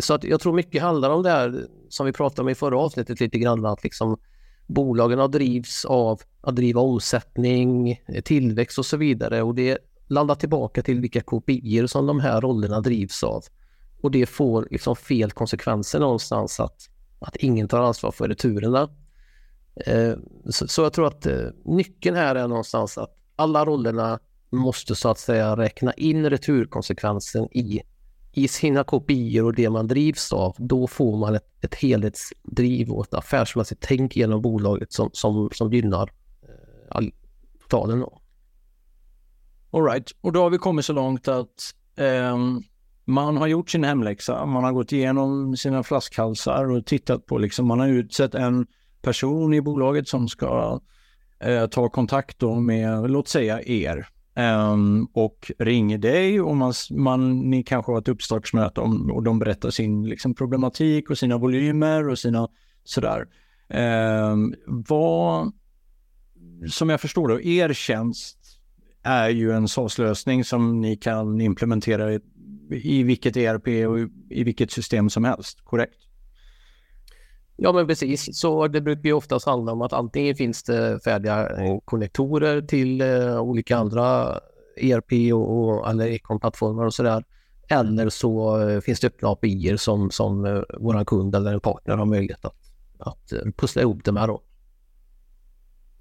Så 0.00 0.14
att 0.14 0.24
jag 0.24 0.40
tror 0.40 0.52
mycket 0.52 0.82
handlar 0.82 1.10
om 1.10 1.22
det 1.22 1.30
här 1.30 1.66
som 1.88 2.06
vi 2.06 2.12
pratade 2.12 2.42
om 2.42 2.48
i 2.48 2.54
förra 2.54 2.78
avsnittet 2.78 3.20
lite 3.20 3.38
grann 3.38 3.66
att 3.66 3.84
liksom 3.84 4.18
bolagen 4.66 5.18
har 5.18 5.28
drivs 5.28 5.84
av 5.84 6.20
att 6.40 6.56
driva 6.56 6.80
omsättning, 6.80 8.00
tillväxt 8.24 8.78
och 8.78 8.86
så 8.86 8.96
vidare 8.96 9.42
och 9.42 9.54
det 9.54 9.78
landar 10.08 10.34
tillbaka 10.34 10.82
till 10.82 11.00
vilka 11.00 11.20
KPI 11.20 11.88
som 11.88 12.06
de 12.06 12.20
här 12.20 12.40
rollerna 12.40 12.80
drivs 12.80 13.22
av. 13.22 13.44
Och 14.02 14.10
det 14.10 14.26
får 14.26 14.68
liksom 14.70 14.96
fel 14.96 15.30
konsekvenser 15.30 16.00
någonstans 16.00 16.60
att, 16.60 16.88
att 17.18 17.36
ingen 17.36 17.68
tar 17.68 17.82
ansvar 17.82 18.10
för 18.10 18.28
returerna. 18.28 18.88
Eh, 19.86 20.14
så, 20.48 20.82
jag 20.82 20.92
tror 20.92 21.06
att 21.06 21.26
eh, 21.26 21.46
nyckeln 21.64 22.16
här 22.16 22.34
är 22.34 22.48
någonstans 22.48 22.98
att 22.98 23.16
alla 23.36 23.64
rollerna 23.64 24.20
måste 24.50 24.94
så 24.94 25.08
att 25.08 25.18
säga 25.18 25.56
räkna 25.56 25.92
in 25.92 26.30
returkonsekvensen 26.30 27.48
i, 27.52 27.82
i 28.32 28.48
sina 28.48 28.84
kopior 28.84 29.44
och 29.44 29.54
det 29.54 29.70
man 29.70 29.88
drivs 29.88 30.32
av. 30.32 30.54
Då 30.58 30.86
får 30.86 31.16
man 31.16 31.34
ett, 31.34 31.64
ett 31.64 31.74
helhetsdriv 31.74 32.90
och 32.90 33.06
ett 33.06 33.14
affärsmässigt 33.14 33.80
tänk 33.84 34.16
genom 34.16 34.42
bolaget 34.42 34.92
som, 34.92 35.10
som, 35.12 35.50
som 35.52 35.72
gynnar 35.72 36.10
eh, 36.42 36.96
all, 36.96 37.12
totalen. 37.62 38.04
Alright, 39.70 40.10
och 40.20 40.32
då 40.32 40.42
har 40.42 40.50
vi 40.50 40.58
kommit 40.58 40.84
så 40.84 40.92
långt 40.92 41.28
att 41.28 41.74
um, 41.96 42.62
man 43.04 43.36
har 43.36 43.46
gjort 43.46 43.70
sin 43.70 43.84
hemläxa, 43.84 44.46
man 44.46 44.64
har 44.64 44.72
gått 44.72 44.92
igenom 44.92 45.56
sina 45.56 45.82
flaskhalsar 45.82 46.70
och 46.70 46.86
tittat 46.86 47.26
på, 47.26 47.38
liksom, 47.38 47.66
man 47.66 47.80
har 47.80 47.88
utsett 47.88 48.34
en 48.34 48.66
person 49.02 49.54
i 49.54 49.60
bolaget 49.60 50.08
som 50.08 50.28
ska 50.28 50.80
eh, 51.40 51.66
ta 51.66 51.88
kontakt 51.88 52.38
då 52.38 52.54
med, 52.54 53.10
låt 53.10 53.28
säga 53.28 53.62
er, 53.62 54.08
Um, 54.40 55.08
och 55.12 55.52
ringer 55.58 55.98
dig 55.98 56.40
och 56.40 56.56
man, 56.56 56.72
man, 56.90 57.50
ni 57.50 57.62
kanske 57.62 57.92
har 57.92 57.98
ett 57.98 58.08
uppstartsmöte 58.08 58.80
om, 58.80 59.10
och 59.10 59.22
de 59.22 59.38
berättar 59.38 59.70
sin 59.70 60.08
liksom, 60.08 60.34
problematik 60.34 61.10
och 61.10 61.18
sina 61.18 61.38
volymer 61.38 62.08
och 62.08 62.18
sina 62.18 62.48
sådär. 62.84 63.26
Um, 63.68 64.54
vad, 64.66 65.52
som 66.70 66.90
jag 66.90 67.00
förstår 67.00 67.28
då, 67.28 67.40
er 67.40 67.72
tjänst 67.72 68.38
är 69.02 69.28
ju 69.28 69.52
en 69.52 69.68
SaaS-lösning 69.68 70.44
som 70.44 70.80
ni 70.80 70.96
kan 70.96 71.40
implementera 71.40 72.12
i, 72.12 72.20
i 72.70 73.02
vilket 73.02 73.36
ERP 73.36 73.88
och 73.88 74.00
i, 74.00 74.08
i 74.30 74.44
vilket 74.44 74.70
system 74.70 75.10
som 75.10 75.24
helst, 75.24 75.64
korrekt? 75.64 76.09
Ja 77.62 77.72
men 77.72 77.86
precis, 77.86 78.38
så 78.38 78.68
det 78.68 78.80
brukar 78.80 79.02
ju 79.02 79.12
oftast 79.12 79.46
handla 79.46 79.72
om 79.72 79.82
att 79.82 79.92
antingen 79.92 80.36
finns 80.36 80.62
det 80.62 81.00
färdiga 81.04 81.48
eh, 81.48 81.78
konnektorer 81.84 82.62
till 82.62 83.00
eh, 83.00 83.40
olika 83.40 83.76
andra 83.76 84.40
ERP 84.76 85.34
och, 85.34 85.58
och 85.58 85.90
eller 85.90 86.06
Econ-plattformar 86.06 86.86
och 86.86 86.94
sådär. 86.94 87.24
Eller 87.68 88.08
så 88.08 88.60
eh, 88.68 88.80
finns 88.80 89.00
det 89.00 89.06
öppna 89.06 89.28
API 89.28 89.78
som, 89.78 90.10
som 90.10 90.44
eh, 90.44 90.62
vår 90.78 91.04
kund 91.04 91.34
eller 91.34 91.52
en 91.52 91.60
partner 91.60 91.96
har 91.96 92.06
möjlighet 92.06 92.44
att, 92.44 92.56
att 92.98 93.32
eh, 93.32 93.38
pussla 93.56 93.82
ihop 93.82 94.04
det 94.04 94.12
med. 94.12 94.28
Då. 94.28 94.42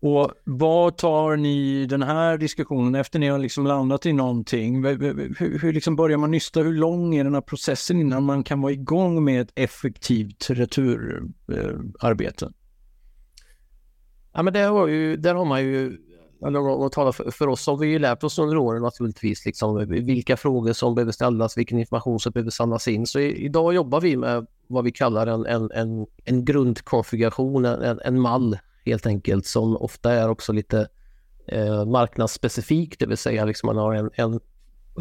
Och 0.01 0.31
vad 0.43 0.97
tar 0.97 1.35
ni 1.35 1.85
den 1.85 2.03
här 2.03 2.37
diskussionen 2.37 2.95
efter 2.95 3.19
ni 3.19 3.27
har 3.27 3.39
liksom 3.39 3.65
landat 3.65 4.05
i 4.05 4.13
någonting? 4.13 4.85
Hur, 4.85 5.59
hur 5.59 5.73
liksom 5.73 5.95
börjar 5.95 6.17
man 6.17 6.31
nysta? 6.31 6.61
Hur 6.61 6.73
lång 6.73 7.15
är 7.15 7.23
den 7.23 7.33
här 7.33 7.41
processen 7.41 7.99
innan 7.99 8.23
man 8.23 8.43
kan 8.43 8.61
vara 8.61 8.71
igång 8.71 9.23
med 9.23 9.41
ett 9.41 9.51
effektivt 9.55 10.49
returarbete? 10.49 12.51
Ja, 14.33 14.43
men 14.43 14.53
det 14.53 14.59
har 14.59 14.87
ju, 14.87 15.17
där 15.17 15.35
har 15.35 15.45
man 15.45 15.61
ju, 15.61 15.97
eller 16.45 16.89
tala 16.89 17.11
för, 17.11 17.31
för 17.31 17.47
oss, 17.47 17.67
har 17.67 17.77
vi 17.77 17.87
ju 17.87 17.99
lärt 17.99 18.23
oss 18.23 18.39
under 18.39 18.57
åren 18.57 18.81
naturligtvis 18.81 19.45
liksom, 19.45 19.87
vilka 19.87 20.37
frågor 20.37 20.73
som 20.73 20.95
behöver 20.95 21.11
ställas, 21.11 21.57
vilken 21.57 21.79
information 21.79 22.19
som 22.19 22.31
behöver 22.31 22.51
samlas 22.51 22.87
in. 22.87 23.05
Så 23.05 23.19
i, 23.19 23.45
idag 23.45 23.73
jobbar 23.73 24.01
vi 24.01 24.17
med 24.17 24.47
vad 24.67 24.83
vi 24.83 24.91
kallar 24.91 25.27
en, 25.27 25.45
en, 25.45 25.71
en, 25.71 26.07
en 26.25 26.45
grundkonfiguration, 26.45 27.65
en, 27.65 27.99
en 28.03 28.19
mall 28.19 28.57
helt 28.89 29.05
enkelt 29.05 29.45
som 29.45 29.77
ofta 29.77 30.11
är 30.11 30.29
också 30.29 30.53
lite 30.53 30.87
eh, 31.47 31.85
marknadsspecifik, 31.85 32.99
det 32.99 33.05
vill 33.05 33.17
säga 33.17 33.45
liksom 33.45 33.67
man 33.67 33.77
har 33.77 33.93
en, 33.93 34.09
en 34.13 34.39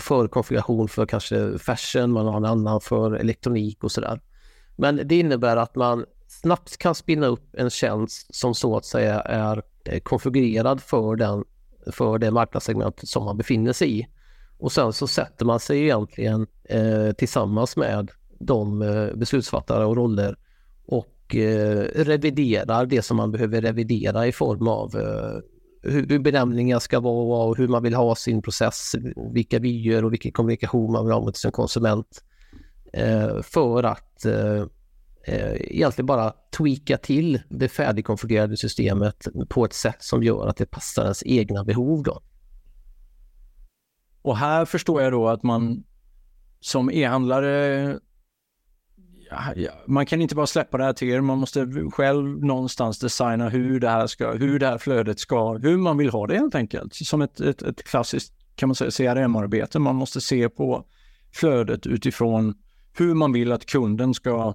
förkonfiguration 0.01 0.89
för 0.89 1.07
kanske 1.07 1.59
fashion, 1.59 2.11
man 2.13 2.27
har 2.27 2.37
en 2.37 2.45
annan 2.45 2.81
för 2.81 3.13
elektronik 3.13 3.85
och 3.85 3.93
sådär. 3.93 4.21
Men 4.77 5.01
det 5.05 5.19
innebär 5.19 5.57
att 5.57 5.75
man 5.75 6.05
snabbt 6.29 6.77
kan 6.77 6.95
spinna 6.95 7.27
upp 7.27 7.55
en 7.55 7.71
tjänst 7.71 8.35
som 8.35 8.55
så 8.55 8.77
att 8.77 8.85
säga 8.85 9.21
är 9.21 9.63
eh, 9.85 10.01
konfigurerad 10.01 10.81
för, 10.81 11.17
den, 11.17 11.45
för 11.93 12.19
det 12.19 12.31
marknadssegment 12.31 13.09
som 13.09 13.25
man 13.25 13.37
befinner 13.37 13.73
sig 13.73 14.01
i. 14.01 14.07
Och 14.59 14.73
sen 14.73 14.93
så 14.93 15.07
sätter 15.07 15.45
man 15.45 15.61
sig 15.61 15.83
egentligen 15.83 16.47
eh, 16.65 17.13
tillsammans 17.19 17.77
med 17.77 18.11
de 18.41 18.83
eh, 18.83 19.07
beslutsfattare 19.15 19.85
och 19.85 19.97
roller 19.97 20.37
och 21.29 21.37
eh, 21.37 21.85
reviderar 21.95 22.87
det 22.87 23.03
som 23.03 23.17
man 23.17 23.31
behöver 23.31 23.61
revidera 23.61 24.27
i 24.27 24.33
form 24.33 24.69
av 24.69 24.97
eh, 24.97 25.41
hur 25.83 26.19
benämningar 26.19 26.79
ska 26.79 27.01
vara 27.01 27.45
och 27.45 27.57
hur 27.57 27.69
man 27.69 27.83
vill 27.83 27.95
ha 27.95 28.15
sin 28.15 28.43
process, 28.43 28.93
vilka 29.33 29.59
vyer 29.59 30.05
och 30.05 30.13
vilken 30.13 30.33
kommunikation 30.33 30.93
man 30.93 31.05
vill 31.05 31.13
ha 31.15 31.21
mot 31.21 31.37
sin 31.37 31.53
konsument. 31.53 32.25
Eh, 32.93 33.43
för 33.43 33.83
att 33.83 34.27
egentligen 35.27 36.07
bara 36.07 36.33
tweaka 36.57 36.97
till 36.97 37.41
det 37.49 37.69
färdigkonfigurerade 37.69 38.57
systemet 38.57 39.29
på 39.49 39.65
ett 39.65 39.73
sätt 39.73 39.97
som 39.99 40.23
gör 40.23 40.47
att 40.47 40.57
det 40.57 40.67
passar 40.67 41.03
ens 41.03 41.23
egna 41.27 41.65
behov. 41.65 42.03
Då. 42.03 42.23
Och 44.23 44.37
här 44.37 44.65
förstår 44.65 45.03
jag 45.03 45.13
då 45.13 45.29
att 45.29 45.43
man 45.43 45.85
som 46.61 46.91
e-handlare 46.91 47.99
ja, 49.57 49.73
man 49.87 50.07
kan 50.07 50.23
inte 50.23 50.35
bara 50.35 50.47
släppa 50.47 50.79
det 50.79 50.85
här 50.85 50.93
till 50.93 51.09
er, 51.09 51.21
man 51.21 51.39
måste 51.39 51.67
själv 51.93 52.45
någonstans 52.45 52.99
designa 52.99 53.49
hur 53.49 53.81
det 53.81 53.89
här 53.89 54.07
ska, 54.07 54.33
hur 54.33 54.59
det 54.59 54.67
här 54.67 54.79
flödet 54.79 55.19
ska, 55.21 55.53
hur 55.53 55.77
man 55.77 55.97
vill 55.97 56.11
ha 56.11 56.27
det 56.27 56.35
helt 56.35 56.55
enkelt. 56.55 56.95
Som 56.95 57.23
ett, 57.23 57.41
ett, 57.41 57.63
ett 57.63 57.85
klassiskt 57.85 58.35
kan 58.55 58.69
man 58.69 58.75
säga 58.75 58.91
CRM-arbete, 58.91 59.79
man 59.79 59.97
måste 59.97 60.21
se 60.21 60.49
på 60.49 60.85
flödet 61.33 61.87
utifrån 61.87 62.55
hur 62.93 63.15
man 63.15 63.33
vill 63.33 63.53
att 63.53 63.67
kunden 63.67 64.15
ska 64.15 64.55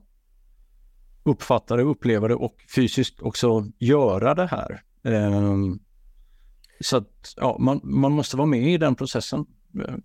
uppfatta 1.24 1.76
det, 1.76 1.84
uppleva 1.84 2.28
det 2.28 2.36
och 2.36 2.56
fysiskt 2.76 3.22
också 3.22 3.66
göra 3.80 4.36
det 4.36 4.46
här. 4.46 4.82
Um, 5.04 5.80
så 6.80 6.98
att 6.98 7.34
ja, 7.36 7.58
man, 7.60 7.82
man 7.84 8.12
måste 8.12 8.38
vara 8.38 8.48
med 8.48 8.74
i 8.74 8.78
den 8.78 8.96
processen 8.96 9.46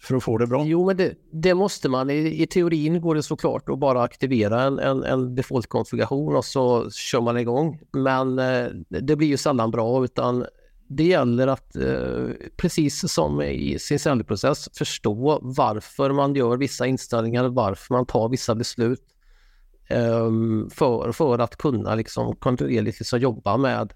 för 0.01 0.17
att 0.17 0.23
få 0.23 0.39
det 0.39 0.47
bra. 0.47 0.65
Jo, 0.67 0.87
men 0.87 0.97
det, 0.97 1.15
det 1.33 1.55
måste 1.55 1.89
man. 1.89 2.11
I, 2.11 2.43
I, 2.43 2.47
teorin 2.47 3.01
går 3.01 3.15
det 3.15 3.23
såklart 3.23 3.69
att 3.69 3.79
bara 3.79 4.03
aktivera 4.03 4.63
en, 4.63 4.79
en, 4.79 5.05
en 5.05 5.35
default-konfiguration 5.35 6.37
och 6.37 6.45
så 6.45 6.91
kör 6.91 7.21
man 7.21 7.39
igång. 7.39 7.81
Men 7.93 8.39
eh, 8.39 8.67
det 8.89 9.17
blir 9.17 9.29
ju 9.29 9.37
sällan 9.37 9.71
bra 9.71 10.05
utan 10.05 10.47
det 10.89 11.05
gäller 11.05 11.47
att, 11.47 11.77
eh, 11.77 12.49
precis 12.57 13.13
som 13.13 13.43
i 13.43 13.79
sin 13.79 13.99
säljprocess, 13.99 14.69
förstå 14.79 15.39
varför 15.43 16.13
man 16.13 16.35
gör 16.35 16.57
vissa 16.57 16.87
inställningar, 16.87 17.49
varför 17.49 17.95
man 17.95 18.07
tar 18.07 18.29
vissa 18.29 18.55
beslut. 18.55 19.03
Eh, 19.89 20.31
för, 20.71 21.13
för 21.13 21.39
att 21.39 21.57
kunna 21.57 21.95
liksom 21.95 22.37
kontinuerligt 22.37 22.99
liksom 22.99 23.19
jobba 23.19 23.57
med 23.57 23.93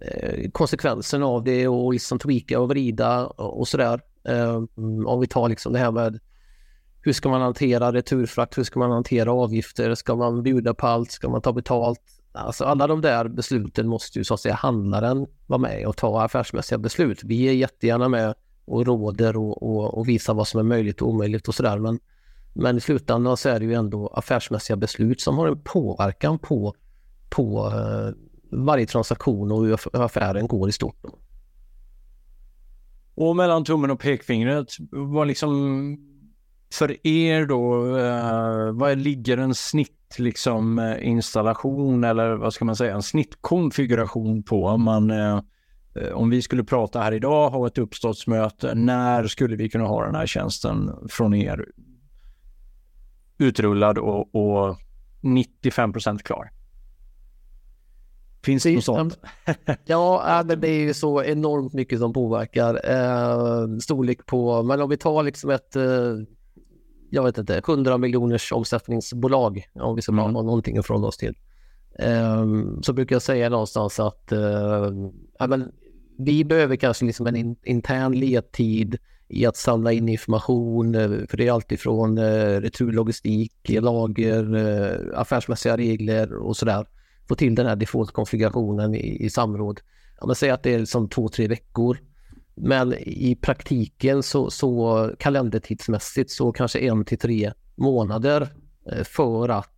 eh, 0.00 0.50
konsekvenserna 0.50 1.26
av 1.26 1.44
det 1.44 1.68
och 1.68 1.92
liksom 1.92 2.18
tweaka 2.18 2.60
och 2.60 2.68
vrida 2.68 3.26
och, 3.26 3.58
och 3.58 3.68
sådär. 3.68 4.00
Ehm, 4.28 4.68
om 5.06 5.20
vi 5.20 5.26
tar 5.26 5.48
liksom 5.48 5.72
det 5.72 5.78
här 5.78 5.92
med 5.92 6.18
hur 7.00 7.12
ska 7.12 7.28
man 7.28 7.40
hantera 7.40 7.92
returfrakt, 7.92 8.58
hur 8.58 8.64
ska 8.64 8.78
man 8.78 8.90
hantera 8.90 9.32
avgifter, 9.32 9.94
ska 9.94 10.16
man 10.16 10.42
bjuda 10.42 10.74
på 10.74 10.86
allt, 10.86 11.10
ska 11.10 11.28
man 11.28 11.42
ta 11.42 11.52
betalt? 11.52 12.00
Alltså 12.32 12.64
alla 12.64 12.86
de 12.86 13.00
där 13.00 13.28
besluten 13.28 13.88
måste 13.88 14.18
ju 14.18 14.24
så 14.24 14.34
att 14.34 14.40
säga 14.40 14.54
handlaren 14.54 15.26
vara 15.46 15.58
med 15.58 15.86
och 15.86 15.96
ta 15.96 16.22
affärsmässiga 16.22 16.78
beslut. 16.78 17.24
Vi 17.24 17.48
är 17.48 17.52
jättegärna 17.52 18.08
med 18.08 18.34
och 18.64 18.86
råder 18.86 19.36
och, 19.36 19.62
och, 19.62 19.98
och 19.98 20.08
visar 20.08 20.34
vad 20.34 20.48
som 20.48 20.60
är 20.60 20.64
möjligt 20.64 21.02
och 21.02 21.08
omöjligt 21.08 21.48
och 21.48 21.54
sådär. 21.54 21.78
Men, 21.78 21.98
men 22.52 22.76
i 22.76 22.80
slutändan 22.80 23.36
så 23.36 23.48
är 23.48 23.60
det 23.60 23.64
ju 23.64 23.74
ändå 23.74 24.08
affärsmässiga 24.08 24.76
beslut 24.76 25.20
som 25.20 25.38
har 25.38 25.48
en 25.48 25.60
påverkan 25.64 26.38
på, 26.38 26.74
på 27.30 27.66
uh, 27.66 28.14
varje 28.50 28.86
transaktion 28.86 29.52
och 29.52 29.64
hur 29.64 30.04
affären 30.04 30.46
går 30.46 30.68
i 30.68 30.72
stort. 30.72 30.96
Och 33.16 33.36
mellan 33.36 33.64
tummen 33.64 33.90
och 33.90 34.00
pekfingret, 34.00 34.76
vad 34.90 35.26
liksom 35.26 35.52
för 36.72 37.06
er 37.06 37.46
då, 37.46 37.96
eh, 37.96 38.72
vad 38.72 38.98
ligger 38.98 39.38
en 39.38 39.54
snitt 39.54 40.16
liksom 40.18 40.78
eh, 40.78 41.08
installation 41.08 42.04
eller 42.04 42.34
vad 42.34 42.54
ska 42.54 42.64
man 42.64 42.76
säga, 42.76 42.94
en 42.94 43.02
snittkonfiguration 43.02 44.42
på. 44.42 44.64
Om, 44.64 44.82
man, 44.82 45.10
eh, 45.10 45.40
eh, 45.94 46.12
om 46.12 46.30
vi 46.30 46.42
skulle 46.42 46.64
prata 46.64 47.00
här 47.00 47.12
idag, 47.12 47.50
ha 47.50 47.66
ett 47.66 47.78
uppstartsmöte, 47.78 48.74
när 48.74 49.26
skulle 49.26 49.56
vi 49.56 49.68
kunna 49.68 49.84
ha 49.84 50.04
den 50.04 50.14
här 50.14 50.26
tjänsten 50.26 50.92
från 51.08 51.34
er 51.34 51.66
utrullad 53.38 53.98
och, 53.98 54.34
och 54.34 54.76
95 55.20 55.92
procent 55.92 56.22
klar? 56.22 56.50
Finns 58.46 58.62
det 58.62 58.74
något 58.74 58.84
sånt? 58.84 59.18
ja, 59.84 60.42
det 60.42 60.68
är 60.68 60.80
ju 60.80 60.94
så 60.94 61.22
enormt 61.22 61.72
mycket 61.72 61.98
som 61.98 62.12
påverkar 62.12 62.74
eh, 62.84 63.78
storlek 63.78 64.26
på, 64.26 64.62
men 64.62 64.80
om 64.80 64.90
vi 64.90 64.96
tar 64.96 65.22
liksom 65.22 65.50
ett 65.50 65.76
eh, 65.76 66.14
jag 67.10 67.24
vet 67.24 67.38
inte, 67.38 67.58
100 67.58 67.98
miljoners 67.98 68.52
omsättningsbolag, 68.52 69.64
om 69.74 69.96
vi 69.96 70.02
ska 70.02 70.12
mm. 70.12 70.24
ha 70.24 70.30
någonting 70.30 70.82
förhålla 70.82 71.06
oss 71.06 71.16
till. 71.16 71.34
Um, 71.98 72.82
så 72.82 72.92
brukar 72.92 73.14
jag 73.14 73.22
säga 73.22 73.48
någonstans 73.48 74.00
att 74.00 74.32
ja, 75.38 75.46
men, 75.46 75.72
vi 76.18 76.44
behöver 76.44 76.76
kanske 76.76 77.04
liksom 77.04 77.26
en 77.26 77.36
in, 77.36 77.56
intern 77.64 78.12
ledtid 78.12 78.98
i 79.28 79.46
att 79.46 79.56
samla 79.56 79.92
in 79.92 80.08
information, 80.08 80.94
eh, 80.94 81.10
för 81.28 81.36
det 81.36 81.46
är 81.46 81.52
alltifrån 81.52 82.18
returlogistik, 82.60 83.52
lager, 83.68 85.12
affärsmässiga 85.14 85.76
regler 85.76 86.36
och 86.36 86.56
sådär. 86.56 86.86
Få 87.28 87.34
till 87.34 87.54
den 87.54 87.66
här 87.66 87.76
default-konfigurationen 87.76 88.94
i, 88.94 89.24
i 89.24 89.30
samråd. 89.30 89.80
Ja, 90.20 90.26
men 90.26 90.36
säg 90.36 90.50
att 90.50 90.62
det 90.62 90.74
är 90.74 90.78
liksom 90.78 91.08
två, 91.08 91.28
tre 91.28 91.48
veckor. 91.48 91.98
Men 92.54 92.94
i 92.98 93.38
praktiken 93.40 94.22
så, 94.22 94.50
så 94.50 95.10
kalendertidsmässigt 95.18 96.30
så 96.30 96.52
kanske 96.52 96.78
en 96.78 97.04
till 97.04 97.18
tre 97.18 97.52
månader 97.74 98.48
eh, 98.92 99.04
för 99.04 99.48
att 99.48 99.72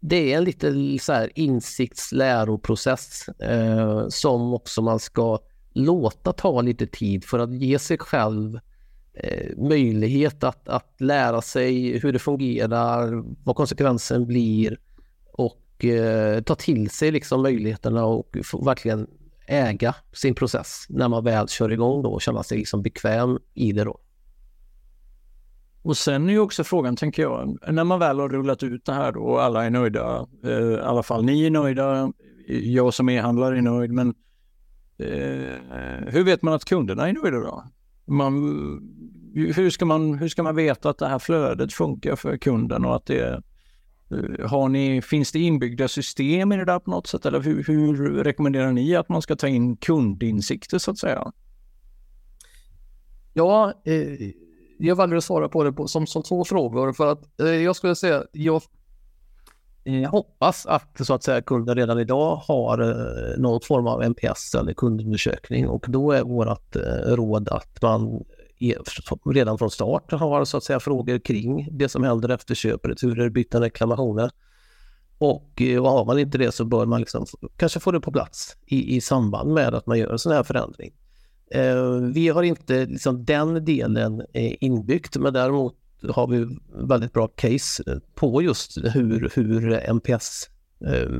det 0.00 0.32
är 0.32 0.38
en 0.38 0.44
liten 0.44 0.98
så 0.98 1.12
här 1.12 1.30
insiktsläroprocess 1.34 3.28
eh, 3.28 4.08
som 4.08 4.54
också 4.54 4.82
man 4.82 4.98
ska 4.98 5.38
låta 5.72 6.32
ta 6.32 6.60
lite 6.60 6.86
tid 6.86 7.24
för 7.24 7.38
att 7.38 7.54
ge 7.54 7.78
sig 7.78 7.98
själv 7.98 8.60
eh, 9.14 9.56
möjlighet 9.56 10.44
att, 10.44 10.68
att 10.68 11.00
lära 11.00 11.42
sig 11.42 11.98
hur 11.98 12.12
det 12.12 12.18
fungerar, 12.18 13.24
vad 13.44 13.56
konsekvensen 13.56 14.26
blir 14.26 14.78
och 15.82 15.88
eh, 15.88 16.42
ta 16.42 16.54
till 16.54 16.90
sig 16.90 17.10
liksom 17.10 17.42
möjligheterna 17.42 18.04
och 18.04 18.36
verkligen 18.64 19.06
äga 19.46 19.94
sin 20.12 20.34
process 20.34 20.86
när 20.88 21.08
man 21.08 21.24
väl 21.24 21.48
kör 21.48 21.72
igång 21.72 22.02
då 22.02 22.12
och 22.12 22.22
känna 22.22 22.42
sig 22.42 22.58
liksom 22.58 22.82
bekväm 22.82 23.38
i 23.54 23.72
det 23.72 23.84
då. 23.84 24.00
Och 25.82 25.96
sen 25.96 26.28
är 26.28 26.32
ju 26.32 26.38
också 26.38 26.64
frågan, 26.64 26.96
tänker 26.96 27.22
jag, 27.22 27.58
när 27.68 27.84
man 27.84 27.98
väl 27.98 28.18
har 28.18 28.28
rullat 28.28 28.62
ut 28.62 28.84
det 28.84 28.92
här 28.92 29.12
då 29.12 29.20
och 29.20 29.42
alla 29.42 29.64
är 29.64 29.70
nöjda, 29.70 30.26
eh, 30.44 30.50
i 30.50 30.80
alla 30.80 31.02
fall 31.02 31.24
ni 31.24 31.46
är 31.46 31.50
nöjda, 31.50 32.12
jag 32.46 32.94
som 32.94 33.08
e-handlare 33.08 33.58
är 33.58 33.62
nöjd, 33.62 33.92
men 33.92 34.08
eh, 34.98 36.06
hur 36.06 36.24
vet 36.24 36.42
man 36.42 36.54
att 36.54 36.64
kunderna 36.64 37.08
är 37.08 37.12
nöjda 37.12 37.38
då? 37.38 37.64
Man, 38.06 38.32
hur, 39.34 39.70
ska 39.70 39.84
man, 39.84 40.14
hur 40.14 40.28
ska 40.28 40.42
man 40.42 40.56
veta 40.56 40.90
att 40.90 40.98
det 40.98 41.08
här 41.08 41.18
flödet 41.18 41.72
funkar 41.72 42.16
för 42.16 42.36
kunden 42.36 42.84
och 42.84 42.96
att 42.96 43.06
det 43.06 43.42
Eh, 44.12 44.48
har 44.48 44.68
ni, 44.68 45.02
finns 45.02 45.32
det 45.32 45.38
inbyggda 45.38 45.88
system 45.88 46.52
i 46.52 46.56
det 46.56 46.64
där 46.64 46.78
på 46.78 46.90
något 46.90 47.06
sätt? 47.06 47.26
Eller 47.26 47.40
hur, 47.40 47.64
hur 47.64 48.24
rekommenderar 48.24 48.72
ni 48.72 48.96
att 48.96 49.08
man 49.08 49.22
ska 49.22 49.36
ta 49.36 49.48
in 49.48 49.76
kundinsikter 49.76 50.78
så 50.78 50.90
att 50.90 50.98
säga? 50.98 51.32
Ja, 53.32 53.72
eh, 53.84 54.30
jag 54.78 54.96
väljer 54.96 55.16
att 55.16 55.24
svara 55.24 55.48
på 55.48 55.64
det 55.64 55.72
på, 55.72 55.88
som, 55.88 56.06
som 56.06 56.22
två 56.22 56.44
frågor. 56.44 56.92
För 56.92 57.06
att 57.06 57.40
eh, 57.40 57.46
jag 57.46 57.76
skulle 57.76 57.94
säga 57.94 58.24
jag, 58.32 58.62
jag 59.84 60.10
hoppas 60.10 60.66
att 60.66 61.06
så 61.06 61.14
att 61.14 61.22
säga 61.22 61.42
kunder 61.42 61.74
redan 61.74 61.98
idag 61.98 62.36
har 62.36 62.78
eh, 62.78 63.38
någon 63.38 63.60
form 63.60 63.86
av 63.86 64.02
NPS 64.02 64.54
eller 64.54 64.72
kundundersökning. 64.72 65.68
Och 65.68 65.84
då 65.88 66.12
är 66.12 66.22
vårt 66.22 66.76
eh, 66.76 67.14
råd 67.14 67.48
att 67.48 67.82
man 67.82 68.24
redan 69.24 69.58
från 69.58 69.70
start 69.70 70.12
har 70.12 70.44
så 70.44 70.56
att 70.56 70.64
säga 70.64 70.80
frågor 70.80 71.18
kring 71.18 71.68
det 71.78 71.88
som 71.88 72.04
händer 72.04 72.28
efter 72.28 72.54
köp, 72.54 72.86
returer, 72.86 73.28
byten, 73.28 73.62
reklamationer. 73.62 74.30
Och, 75.18 75.62
eh, 75.62 75.82
och 75.82 75.90
har 75.90 76.04
man 76.04 76.18
inte 76.18 76.38
det 76.38 76.52
så 76.52 76.64
bör 76.64 76.86
man 76.86 77.00
liksom 77.00 77.26
kanske 77.56 77.80
få 77.80 77.90
det 77.90 78.00
på 78.00 78.12
plats 78.12 78.56
i, 78.66 78.96
i 78.96 79.00
samband 79.00 79.54
med 79.54 79.74
att 79.74 79.86
man 79.86 79.98
gör 79.98 80.12
en 80.12 80.18
sån 80.18 80.32
här 80.32 80.42
förändring. 80.42 80.92
Eh, 81.50 81.84
vi 82.14 82.28
har 82.28 82.42
inte 82.42 82.86
liksom 82.86 83.24
den 83.24 83.64
delen 83.64 84.22
eh, 84.32 84.54
inbyggt 84.60 85.16
men 85.16 85.32
däremot 85.32 85.74
har 86.10 86.26
vi 86.26 86.58
väldigt 86.74 87.12
bra 87.12 87.28
case 87.28 87.82
eh, 87.86 87.98
på 88.14 88.42
just 88.42 88.78
hur, 88.94 89.30
hur 89.34 89.92
NPS 89.92 90.48
eh, 90.86 91.10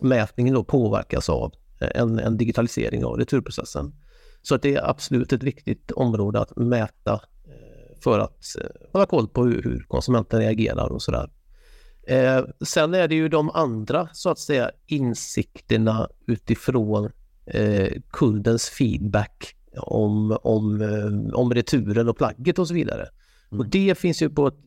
mätningen 0.00 0.54
då 0.54 0.64
påverkas 0.64 1.28
av 1.28 1.52
eh, 1.80 1.90
en, 1.94 2.18
en 2.18 2.36
digitalisering 2.36 3.04
av 3.04 3.16
returprocessen. 3.16 3.92
Så 4.42 4.54
att 4.54 4.62
det 4.62 4.74
är 4.74 4.90
absolut 4.90 5.32
ett 5.32 5.42
viktigt 5.42 5.90
område 5.90 6.40
att 6.40 6.56
mäta 6.56 7.12
eh, 7.44 8.00
för 8.00 8.18
att 8.18 8.56
eh, 8.60 8.90
hålla 8.92 9.06
koll 9.06 9.28
på 9.28 9.44
hur, 9.44 9.62
hur 9.62 9.84
konsumenten 9.88 10.40
reagerar 10.40 10.92
och 10.92 11.02
sådär. 11.02 11.30
Eh, 12.06 12.44
sen 12.64 12.94
är 12.94 13.08
det 13.08 13.14
ju 13.14 13.28
de 13.28 13.50
andra 13.50 14.08
så 14.12 14.30
att 14.30 14.38
säga 14.38 14.70
insikterna 14.86 16.08
utifrån 16.26 17.10
eh, 17.46 17.92
kundens 18.10 18.68
feedback 18.68 19.56
om, 19.76 20.38
om, 20.42 20.82
om 21.34 21.54
returen 21.54 22.08
och 22.08 22.16
plagget 22.16 22.58
och 22.58 22.68
så 22.68 22.74
vidare. 22.74 23.08
Mm. 23.50 23.60
Och 23.60 23.66
det 23.66 23.98
finns 23.98 24.22
ju 24.22 24.30
på 24.30 24.46
ett 24.46 24.58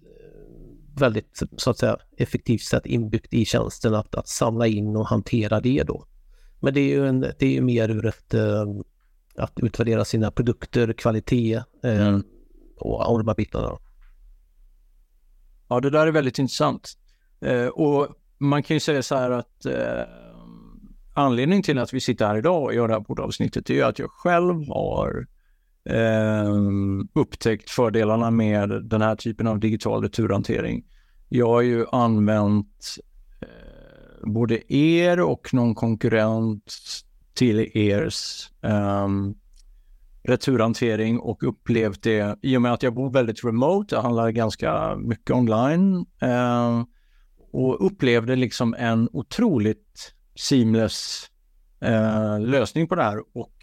väldigt 0.96 1.44
så 1.58 1.70
att 1.70 1.78
säga 1.78 1.98
effektivt 2.18 2.62
sätt 2.62 2.86
inbyggt 2.86 3.34
i 3.34 3.46
tjänsten 3.46 3.96
att, 3.96 4.16
att 4.16 4.28
samla 4.28 4.68
in 4.68 4.96
och 4.96 5.08
hantera 5.08 5.60
det 5.60 5.84
då. 5.84 6.06
Men 6.60 6.74
det 6.74 6.80
är 6.80 6.96
ju, 6.96 7.08
en, 7.08 7.20
det 7.20 7.46
är 7.46 7.52
ju 7.52 7.62
mer 7.62 7.90
ur 7.90 8.06
ett 8.06 8.34
att 9.38 9.60
utvärdera 9.60 10.06
sina 10.06 10.32
produkter, 10.32 10.93
kvalitet 10.93 11.56
eh, 11.84 12.08
mm. 12.08 12.24
och, 12.78 13.12
och 13.12 13.17
de 13.19 13.28
här 13.28 13.36
bitarna. 13.36 13.78
Ja, 15.67 15.80
det 15.80 15.89
där 15.89 16.08
är 16.08 16.12
väldigt 16.12 16.39
intressant. 16.39 16.93
Eh, 17.41 17.67
och 17.67 18.08
man 18.38 18.63
kan 18.63 18.76
ju 18.76 18.80
säga 18.80 19.04
så 19.04 19.15
här 19.15 19.32
att 19.32 19.65
eh, 19.65 20.04
anledningen 21.13 21.63
till 21.63 21.80
att 21.80 21.93
vi 21.93 22.02
sitter 22.02 22.28
här 22.28 22.38
idag 22.38 22.63
och 22.63 22.74
gör 22.74 22.88
det 22.88 22.93
här 22.93 23.02
poddavsnittet 23.02 23.69
är 23.69 23.74
ju 23.74 23.84
att 23.84 24.00
jag 24.00 24.10
själv 24.12 24.67
har 24.67 25.28
eh, 25.89 26.54
upptäckt 27.13 27.69
fördelarna 27.69 28.32
med 28.32 28.69
den 28.69 29.02
här 29.02 29.15
typen 29.15 29.48
av 29.48 29.60
digital 29.60 30.04
returhantering. 30.04 30.84
Jag 31.30 31.48
har 31.48 31.62
ju 31.62 31.86
använt 31.91 32.98
både 34.24 34.74
er 34.74 35.19
och 35.19 35.54
någon 35.54 35.76
konkurrent 35.76 36.74
till 37.34 37.72
ers 37.74 38.52
um, 38.62 39.36
returhantering 40.24 41.19
och 41.19 41.43
upplevt 41.43 42.04
det 42.04 42.39
i 42.41 42.58
och 42.58 42.62
med 42.62 42.74
att 42.74 42.84
jag 42.84 42.93
bor 42.93 43.10
väldigt 43.10 43.43
remote, 43.43 43.96
jag 43.96 44.02
handlar 44.02 44.30
ganska 44.30 44.96
mycket 44.96 45.36
online 45.36 46.06
uh, 46.24 46.84
och 47.52 47.86
upplevde 47.86 48.36
liksom 48.36 48.76
en 48.78 49.10
otroligt 49.12 50.13
seamless 50.36 51.30
uh, 51.86 52.39
lösning 52.39 52.88
på 52.88 52.96
det 52.96 53.04
här 53.04 53.19
och 53.34 53.54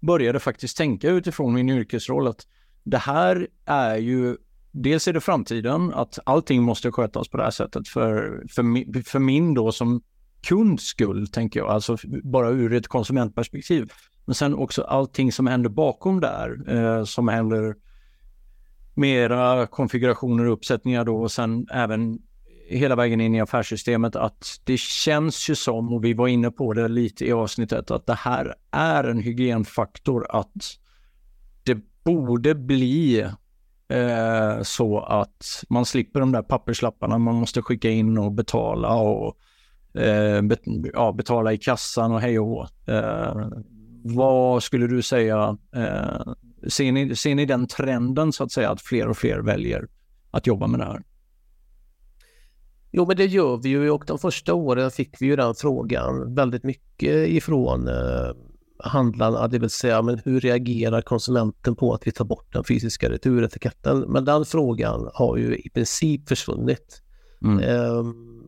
började 0.00 0.40
faktiskt 0.40 0.76
tänka 0.76 1.10
utifrån 1.10 1.54
min 1.54 1.70
yrkesroll 1.70 2.28
att 2.28 2.46
det 2.84 2.98
här 2.98 3.48
är 3.66 3.96
ju 3.96 4.36
dels 4.72 5.08
är 5.08 5.12
det 5.12 5.20
framtiden, 5.20 5.94
att 5.94 6.18
allting 6.24 6.62
måste 6.62 6.92
skötas 6.92 7.28
på 7.28 7.36
det 7.36 7.42
här 7.42 7.50
sättet 7.50 7.88
för, 7.88 8.44
för, 8.50 9.02
för 9.02 9.18
min 9.18 9.54
då 9.54 9.72
som 9.72 10.02
kunds 10.46 10.84
skull, 10.84 11.26
tänker 11.26 11.60
jag, 11.60 11.68
alltså 11.68 11.96
bara 12.22 12.48
ur 12.48 12.72
ett 12.72 12.88
konsumentperspektiv. 12.88 13.92
Men 14.24 14.34
sen 14.34 14.54
också 14.54 14.82
allting 14.82 15.32
som 15.32 15.46
händer 15.46 15.70
bakom 15.70 16.20
där, 16.20 16.74
eh, 16.74 17.04
som 17.04 17.28
händer 17.28 17.74
mera 18.94 19.66
konfigurationer 19.66 20.44
och 20.44 20.52
uppsättningar 20.52 21.04
då 21.04 21.22
och 21.22 21.32
sen 21.32 21.66
även 21.70 22.18
hela 22.68 22.96
vägen 22.96 23.20
in 23.20 23.34
i 23.34 23.40
affärssystemet 23.40 24.16
att 24.16 24.60
det 24.64 24.78
känns 24.78 25.50
ju 25.50 25.54
som, 25.54 25.92
och 25.92 26.04
vi 26.04 26.12
var 26.12 26.28
inne 26.28 26.50
på 26.50 26.72
det 26.72 26.88
lite 26.88 27.26
i 27.26 27.32
avsnittet, 27.32 27.90
att 27.90 28.06
det 28.06 28.14
här 28.14 28.54
är 28.70 29.04
en 29.04 29.18
hygienfaktor 29.18 30.26
att 30.28 30.78
det 31.62 31.78
borde 32.04 32.54
bli 32.54 33.20
eh, 33.88 34.62
så 34.62 35.00
att 35.00 35.64
man 35.68 35.84
slipper 35.84 36.20
de 36.20 36.32
där 36.32 36.42
papperslapparna 36.42 37.18
man 37.18 37.34
måste 37.34 37.62
skicka 37.62 37.90
in 37.90 38.18
och 38.18 38.32
betala 38.32 38.94
och 38.94 39.38
ja, 40.94 41.12
betala 41.12 41.52
i 41.52 41.58
kassan 41.58 42.12
och 42.12 42.20
hej 42.20 42.38
och 42.38 42.46
hå. 42.46 42.66
Eh, 42.86 43.48
vad 44.04 44.62
skulle 44.62 44.86
du 44.86 45.02
säga, 45.02 45.56
eh, 45.74 46.32
ser, 46.68 46.92
ni, 46.92 47.16
ser 47.16 47.34
ni 47.34 47.46
den 47.46 47.66
trenden 47.66 48.32
så 48.32 48.44
att 48.44 48.52
säga 48.52 48.70
att 48.70 48.82
fler 48.82 49.08
och 49.08 49.16
fler 49.16 49.38
väljer 49.38 49.88
att 50.30 50.46
jobba 50.46 50.66
med 50.66 50.80
det 50.80 50.86
här? 50.86 51.02
Jo, 52.92 53.06
men 53.06 53.16
det 53.16 53.26
gör 53.26 53.56
vi 53.56 53.68
ju 53.68 53.90
och 53.90 54.04
de 54.06 54.18
första 54.18 54.54
åren 54.54 54.90
fick 54.90 55.22
vi 55.22 55.26
ju 55.26 55.36
den 55.36 55.54
frågan 55.54 56.34
väldigt 56.34 56.62
mycket 56.62 57.28
ifrån 57.28 57.88
eh, 57.88 58.32
handlarna, 58.84 59.48
det 59.48 59.58
vill 59.58 59.70
säga 59.70 60.02
men 60.02 60.20
hur 60.24 60.40
reagerar 60.40 61.02
konsumenten 61.02 61.76
på 61.76 61.94
att 61.94 62.06
vi 62.06 62.12
tar 62.12 62.24
bort 62.24 62.52
den 62.52 62.64
fysiska 62.64 63.10
returetiketten? 63.10 63.98
Men 63.98 64.24
den 64.24 64.44
frågan 64.44 65.10
har 65.14 65.36
ju 65.36 65.56
i 65.56 65.70
princip 65.70 66.28
försvunnit. 66.28 67.02
Mm. 67.44 67.58
Eh, 67.58 68.02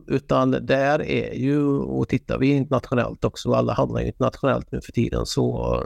utan 0.07 0.51
där 0.51 1.01
är 1.01 1.33
ju, 1.33 1.67
och 1.67 2.07
tittar 2.07 2.37
vi 2.37 2.47
internationellt 2.47 3.25
också, 3.25 3.53
alla 3.53 3.73
handlar 3.73 4.01
internationellt 4.01 4.71
nu 4.71 4.81
för 4.81 4.91
tiden, 4.91 5.25
så, 5.25 5.83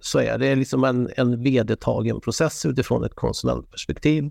så 0.00 0.18
är 0.18 0.38
det 0.38 0.54
liksom 0.54 0.84
en, 0.84 1.10
en 1.16 1.42
vedertagen 1.42 2.20
process 2.20 2.66
utifrån 2.66 3.04
ett 3.04 3.14
konsumentperspektiv. 3.14 4.30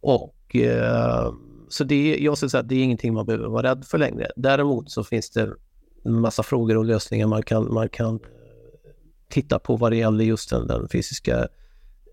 Och 0.00 0.56
eh, 0.56 1.32
så 1.68 1.84
det, 1.84 2.16
jag 2.16 2.36
skulle 2.36 2.50
säga 2.50 2.60
att 2.60 2.68
det 2.68 2.74
är 2.74 2.82
ingenting 2.82 3.14
man 3.14 3.26
behöver 3.26 3.48
vara 3.48 3.70
rädd 3.70 3.84
för 3.84 3.98
längre. 3.98 4.30
Däremot 4.36 4.90
så 4.90 5.04
finns 5.04 5.30
det 5.30 5.50
en 6.04 6.20
massa 6.20 6.42
frågor 6.42 6.76
och 6.76 6.84
lösningar 6.84 7.26
man 7.26 7.42
kan, 7.42 7.74
man 7.74 7.88
kan 7.88 8.14
eh, 8.14 8.20
titta 9.28 9.58
på 9.58 9.76
vad 9.76 9.92
det 9.92 9.96
gäller 9.96 10.24
just 10.24 10.50
den, 10.50 10.66
den 10.66 10.88
fysiska 10.88 11.48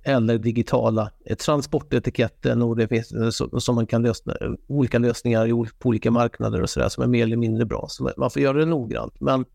eller 0.03 0.37
digitala 0.37 1.11
eh, 1.25 1.37
transportetiketten 1.37 2.61
och 2.61 2.75
det 2.75 2.87
finns 2.87 3.11
eh, 3.11 3.59
som 3.59 3.75
man 3.75 3.87
kan 3.87 4.01
lösa 4.01 4.31
eh, 4.41 4.51
olika 4.67 4.99
lösningar 4.99 5.79
på 5.79 5.89
olika 5.89 6.11
marknader 6.11 6.61
och 6.61 6.69
sådär 6.69 6.89
som 6.89 7.03
är 7.03 7.07
mer 7.07 7.23
eller 7.23 7.37
mindre 7.37 7.65
bra. 7.65 7.85
Så 7.89 8.11
man 8.17 8.31
får 8.31 8.41
göra 8.41 8.57
det 8.57 8.65
noggrant. 8.65 9.13
Men, 9.19 9.45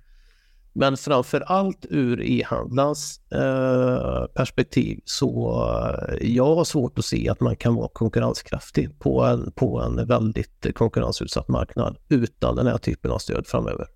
men 0.72 0.96
framför 0.96 1.40
allt 1.40 1.87
ur 1.90 2.22
e-handlarens 2.22 3.20
eh, 3.30 4.26
perspektiv 4.35 5.00
så 5.04 5.62
jag 6.20 6.54
har 6.54 6.64
svårt 6.64 6.98
att 6.98 7.04
se 7.04 7.28
att 7.28 7.40
man 7.40 7.56
kan 7.56 7.74
vara 7.74 7.88
konkurrenskraftig 7.92 8.98
på 8.98 9.24
en, 9.24 9.52
på 9.52 9.80
en 9.80 10.06
väldigt 10.06 10.66
konkurrensutsatt 10.74 11.48
marknad 11.48 11.96
utan 12.09 12.56
den 12.56 12.66
här 12.66 12.78
typen 12.78 13.11
av 13.11 13.18
stöd 13.18 13.46
framöver. 13.46 13.87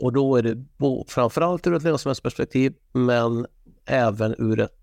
Och 0.00 0.12
då 0.12 0.36
är 0.36 0.42
det 0.42 0.64
framförallt 1.08 1.66
ur 1.66 1.74
ett 1.74 1.82
lönsamhetsperspektiv 1.82 2.74
men 2.92 3.46
även 3.86 4.34
ur 4.38 4.60
ett 4.60 4.79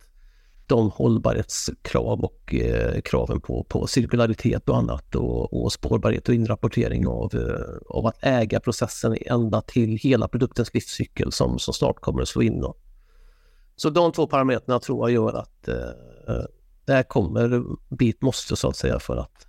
de 0.68 0.92
hållbarhetskrav 0.92 2.20
och 2.20 2.56
eh, 2.56 3.02
kraven 3.02 3.42
på, 3.42 3.64
på 3.64 3.88
cirkularitet 3.88 4.70
och 4.70 4.78
annat 4.78 5.16
och, 5.16 5.64
och 5.64 5.74
spårbarhet 5.74 6.30
och 6.30 6.36
inrapportering 6.36 7.08
av, 7.08 7.36
eh, 7.36 7.98
av 7.98 8.06
att 8.06 8.18
äga 8.22 8.60
processen 8.60 9.18
ända 9.22 9.62
till 9.62 9.98
hela 9.98 10.28
produktens 10.28 10.74
livscykel 10.74 11.32
som, 11.32 11.60
som 11.60 11.74
snart 11.74 12.00
kommer 12.00 12.22
att 12.22 12.28
slå 12.28 12.42
in. 12.42 12.62
Då. 12.62 12.76
Så 13.76 13.90
de 13.90 14.12
två 14.12 14.28
parametrarna 14.28 14.80
tror 14.80 15.10
jag 15.10 15.16
gör 15.16 15.34
att 15.34 15.68
eh, 15.68 16.36
eh 16.36 16.46
det 16.86 16.94
här 16.94 17.04
kommer 17.04 17.64
bit 17.96 18.22
måste 18.22 18.56
så 18.56 18.70
att 18.70 18.76
säga 18.76 19.00
för 19.00 19.18
att 19.18 19.48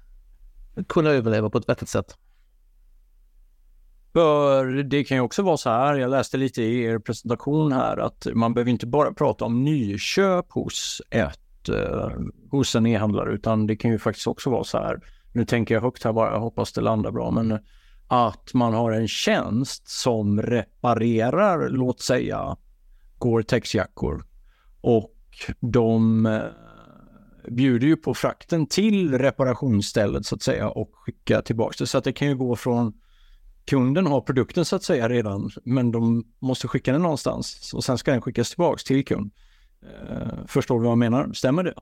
kunna 0.88 1.10
överleva 1.10 1.50
på 1.50 1.58
ett 1.58 1.68
vettigt 1.68 1.88
sätt. 1.88 2.16
För 4.18 4.66
det 4.66 5.04
kan 5.04 5.16
ju 5.16 5.20
också 5.20 5.42
vara 5.42 5.56
så 5.56 5.70
här, 5.70 5.94
jag 5.94 6.10
läste 6.10 6.36
lite 6.36 6.62
i 6.62 6.82
er 6.82 6.98
presentation 6.98 7.72
här, 7.72 7.96
att 7.96 8.26
man 8.34 8.54
behöver 8.54 8.70
inte 8.70 8.86
bara 8.86 9.12
prata 9.12 9.44
om 9.44 9.64
nyköp 9.64 10.52
hos 10.52 11.02
ett 11.10 11.68
eh, 11.68 12.10
hos 12.50 12.74
en 12.74 12.86
e-handlare, 12.86 13.32
utan 13.32 13.66
det 13.66 13.76
kan 13.76 13.90
ju 13.90 13.98
faktiskt 13.98 14.26
också 14.26 14.50
vara 14.50 14.64
så 14.64 14.78
här, 14.78 15.00
nu 15.32 15.44
tänker 15.44 15.74
jag 15.74 15.82
högt 15.82 16.04
här 16.04 16.12
bara, 16.12 16.32
jag 16.32 16.40
hoppas 16.40 16.72
det 16.72 16.80
landar 16.80 17.10
bra, 17.10 17.30
men 17.30 17.58
att 18.08 18.54
man 18.54 18.74
har 18.74 18.92
en 18.92 19.08
tjänst 19.08 19.88
som 19.88 20.42
reparerar, 20.42 21.68
låt 21.68 22.00
säga, 22.00 22.56
Gore-Tex-jackor 23.18 24.24
och 24.80 25.14
de 25.60 26.26
eh, 26.26 26.40
bjuder 27.50 27.86
ju 27.86 27.96
på 27.96 28.14
frakten 28.14 28.66
till 28.66 29.18
reparationsstället 29.18 30.26
så 30.26 30.34
att 30.34 30.42
säga 30.42 30.68
och 30.68 30.90
skickar 30.92 31.42
tillbaka 31.42 31.76
det. 31.78 31.86
Så 31.86 31.98
att 31.98 32.04
det 32.04 32.12
kan 32.12 32.28
ju 32.28 32.36
gå 32.36 32.56
från 32.56 32.92
kunden 33.68 34.06
har 34.06 34.20
produkten 34.20 34.64
så 34.64 34.76
att 34.76 34.82
säga 34.82 35.08
redan, 35.08 35.50
men 35.64 35.92
de 35.92 36.24
måste 36.38 36.68
skicka 36.68 36.92
den 36.92 37.02
någonstans 37.02 37.72
och 37.74 37.84
sen 37.84 37.98
ska 37.98 38.10
den 38.10 38.22
skickas 38.22 38.50
tillbaks 38.50 38.84
till 38.84 39.04
kund. 39.04 39.30
Eh, 39.82 40.46
förstår 40.46 40.74
du 40.74 40.82
vad 40.82 40.90
jag 40.90 40.98
menar? 40.98 41.32
Stämmer 41.32 41.62
det? 41.62 41.74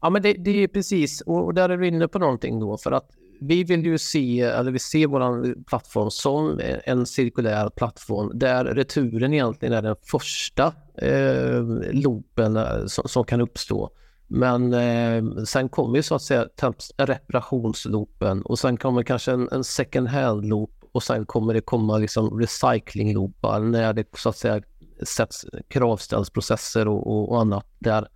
Ja, 0.00 0.10
men 0.10 0.22
det, 0.22 0.32
det 0.32 0.50
är 0.50 0.68
precis, 0.68 1.20
och 1.20 1.54
där 1.54 1.68
är 1.68 1.76
du 1.76 1.88
inne 1.88 2.08
på 2.08 2.18
någonting 2.18 2.60
då, 2.60 2.78
för 2.78 2.92
att 2.92 3.10
vi 3.40 3.64
vill 3.64 3.86
ju 3.86 3.98
se, 3.98 4.40
eller 4.40 4.70
vi 4.70 4.78
ser 4.78 5.06
vår 5.06 5.64
plattform 5.64 6.10
som 6.10 6.60
en 6.84 7.06
cirkulär 7.06 7.68
plattform 7.68 8.30
där 8.34 8.64
returen 8.64 9.34
egentligen 9.34 9.74
är 9.74 9.82
den 9.82 9.96
första 10.02 10.72
eh, 10.94 11.62
loopen 11.92 12.56
eh, 12.56 12.86
som, 12.86 13.08
som, 13.08 13.24
kan 13.24 13.40
uppstå. 13.40 13.90
Men 14.28 14.72
eh, 14.74 15.44
sen 15.44 15.68
kommer 15.68 15.96
ju 15.96 16.02
så 16.02 16.14
att 16.14 16.22
säga 16.22 16.48
reparationsloopen 16.96 18.42
och 18.42 18.58
sen 18.58 18.76
kommer 18.76 19.02
kanske 19.02 19.32
en, 19.32 19.48
en 19.52 19.64
second 19.64 20.08
hand-loop 20.08 20.70
och 20.92 21.02
sen 21.02 21.26
kommer 21.26 21.54
det 21.54 21.60
komma 21.60 21.98
liksom 21.98 22.40
recycling-loopar 22.40 23.60
när 23.60 23.92
det 23.92 24.04
så 24.16 24.28
att 24.28 24.36
säga 24.36 24.62
sätts 25.02 25.46
kravställsprocesser 25.68 26.88
och, 26.88 27.06
och, 27.06 27.32
och 27.32 27.40
annat 27.40 27.66
där 27.78 28.08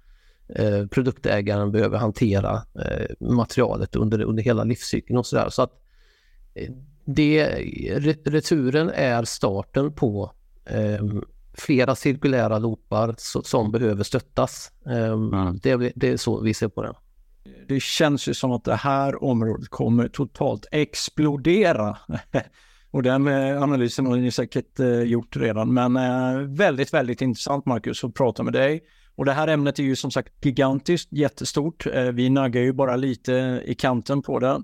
eh, 0.48 0.86
produktägaren 0.86 1.72
behöver 1.72 1.98
hantera 1.98 2.62
eh, 2.74 3.06
materialet 3.20 3.96
under, 3.96 4.22
under 4.22 4.42
hela 4.42 4.64
livscykeln 4.64 5.18
och 5.18 5.26
sådär. 5.26 5.48
Så 5.48 5.62
att 5.62 5.72
eh, 6.54 6.70
det, 7.04 7.46
returen 8.24 8.90
är 8.90 9.24
starten 9.24 9.92
på 9.92 10.32
eh, 10.64 11.04
flera 11.54 11.94
cirkulära 11.94 12.58
loopar 12.58 13.14
som 13.44 13.72
behöver 13.72 14.04
stöttas. 14.04 14.72
Mm. 14.86 15.58
Det, 15.62 15.92
det, 15.96 16.08
är 16.08 16.16
så 16.16 16.40
vi 16.40 16.54
ser 16.54 16.68
på 16.68 16.82
det. 16.82 16.94
Det 17.68 17.82
känns 17.82 18.28
ju 18.28 18.34
som 18.34 18.52
att 18.52 18.64
det 18.64 18.74
här 18.74 19.24
området 19.24 19.68
kommer 19.68 20.08
totalt 20.08 20.66
explodera. 20.70 21.98
Och 22.90 23.02
den 23.02 23.26
eh, 23.26 23.62
analysen 23.62 24.06
har 24.06 24.16
ni 24.16 24.30
säkert 24.30 24.80
eh, 24.80 25.02
gjort 25.02 25.36
redan. 25.36 25.74
Men 25.74 25.96
eh, 25.96 26.38
väldigt, 26.48 26.94
väldigt 26.94 27.22
intressant 27.22 27.66
Marcus 27.66 28.04
att 28.04 28.14
prata 28.14 28.42
med 28.42 28.52
dig. 28.52 28.80
Och 29.14 29.24
det 29.24 29.32
här 29.32 29.48
ämnet 29.48 29.78
är 29.78 29.82
ju 29.82 29.96
som 29.96 30.10
sagt 30.10 30.44
gigantiskt, 30.44 31.12
jättestort. 31.12 31.86
Vi 32.12 32.30
naggar 32.30 32.62
ju 32.62 32.72
bara 32.72 32.96
lite 32.96 33.62
i 33.66 33.74
kanten 33.74 34.22
på 34.22 34.38
det. 34.38 34.62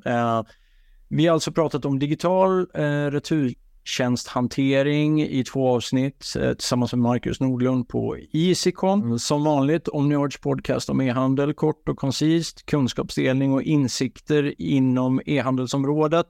Vi 1.08 1.26
har 1.26 1.34
alltså 1.34 1.52
pratat 1.52 1.84
om 1.84 1.98
digital 1.98 2.66
retur 3.10 3.54
tjänsthantering 3.86 5.22
i 5.22 5.44
två 5.44 5.74
avsnitt 5.74 6.34
eh, 6.40 6.52
tillsammans 6.52 6.92
med 6.92 6.98
Marcus 6.98 7.40
Nordlund 7.40 7.88
på 7.88 8.16
Easycom. 8.32 9.02
Mm. 9.02 9.18
Som 9.18 9.44
vanligt 9.44 9.88
Omniards 9.88 10.40
podcast 10.40 10.90
om 10.90 11.00
e-handel, 11.00 11.54
kort 11.54 11.88
och 11.88 11.98
koncist, 11.98 12.66
kunskapsdelning 12.66 13.52
och 13.52 13.62
insikter 13.62 14.54
inom 14.58 15.20
e-handelsområdet. 15.26 16.26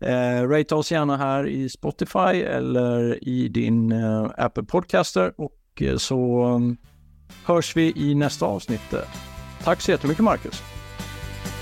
Eh, 0.00 0.48
rate 0.48 0.74
oss 0.74 0.92
gärna 0.92 1.16
här 1.16 1.46
i 1.46 1.68
Spotify 1.68 2.42
eller 2.42 3.24
i 3.28 3.48
din 3.48 3.92
eh, 3.92 4.30
Apple 4.38 4.62
Podcaster 4.64 5.32
och 5.36 5.60
eh, 5.80 5.96
så 5.96 6.44
um, 6.44 6.76
hörs 7.44 7.76
vi 7.76 7.92
i 7.96 8.14
nästa 8.14 8.46
avsnitt. 8.46 8.94
Tack 9.64 9.80
så 9.80 9.90
jättemycket 9.90 10.24
Marcus. 10.24 10.62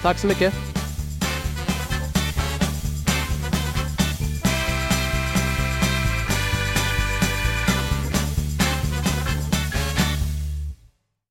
Tack 0.03 0.19
så 0.19 0.27
mycket. 0.27 0.84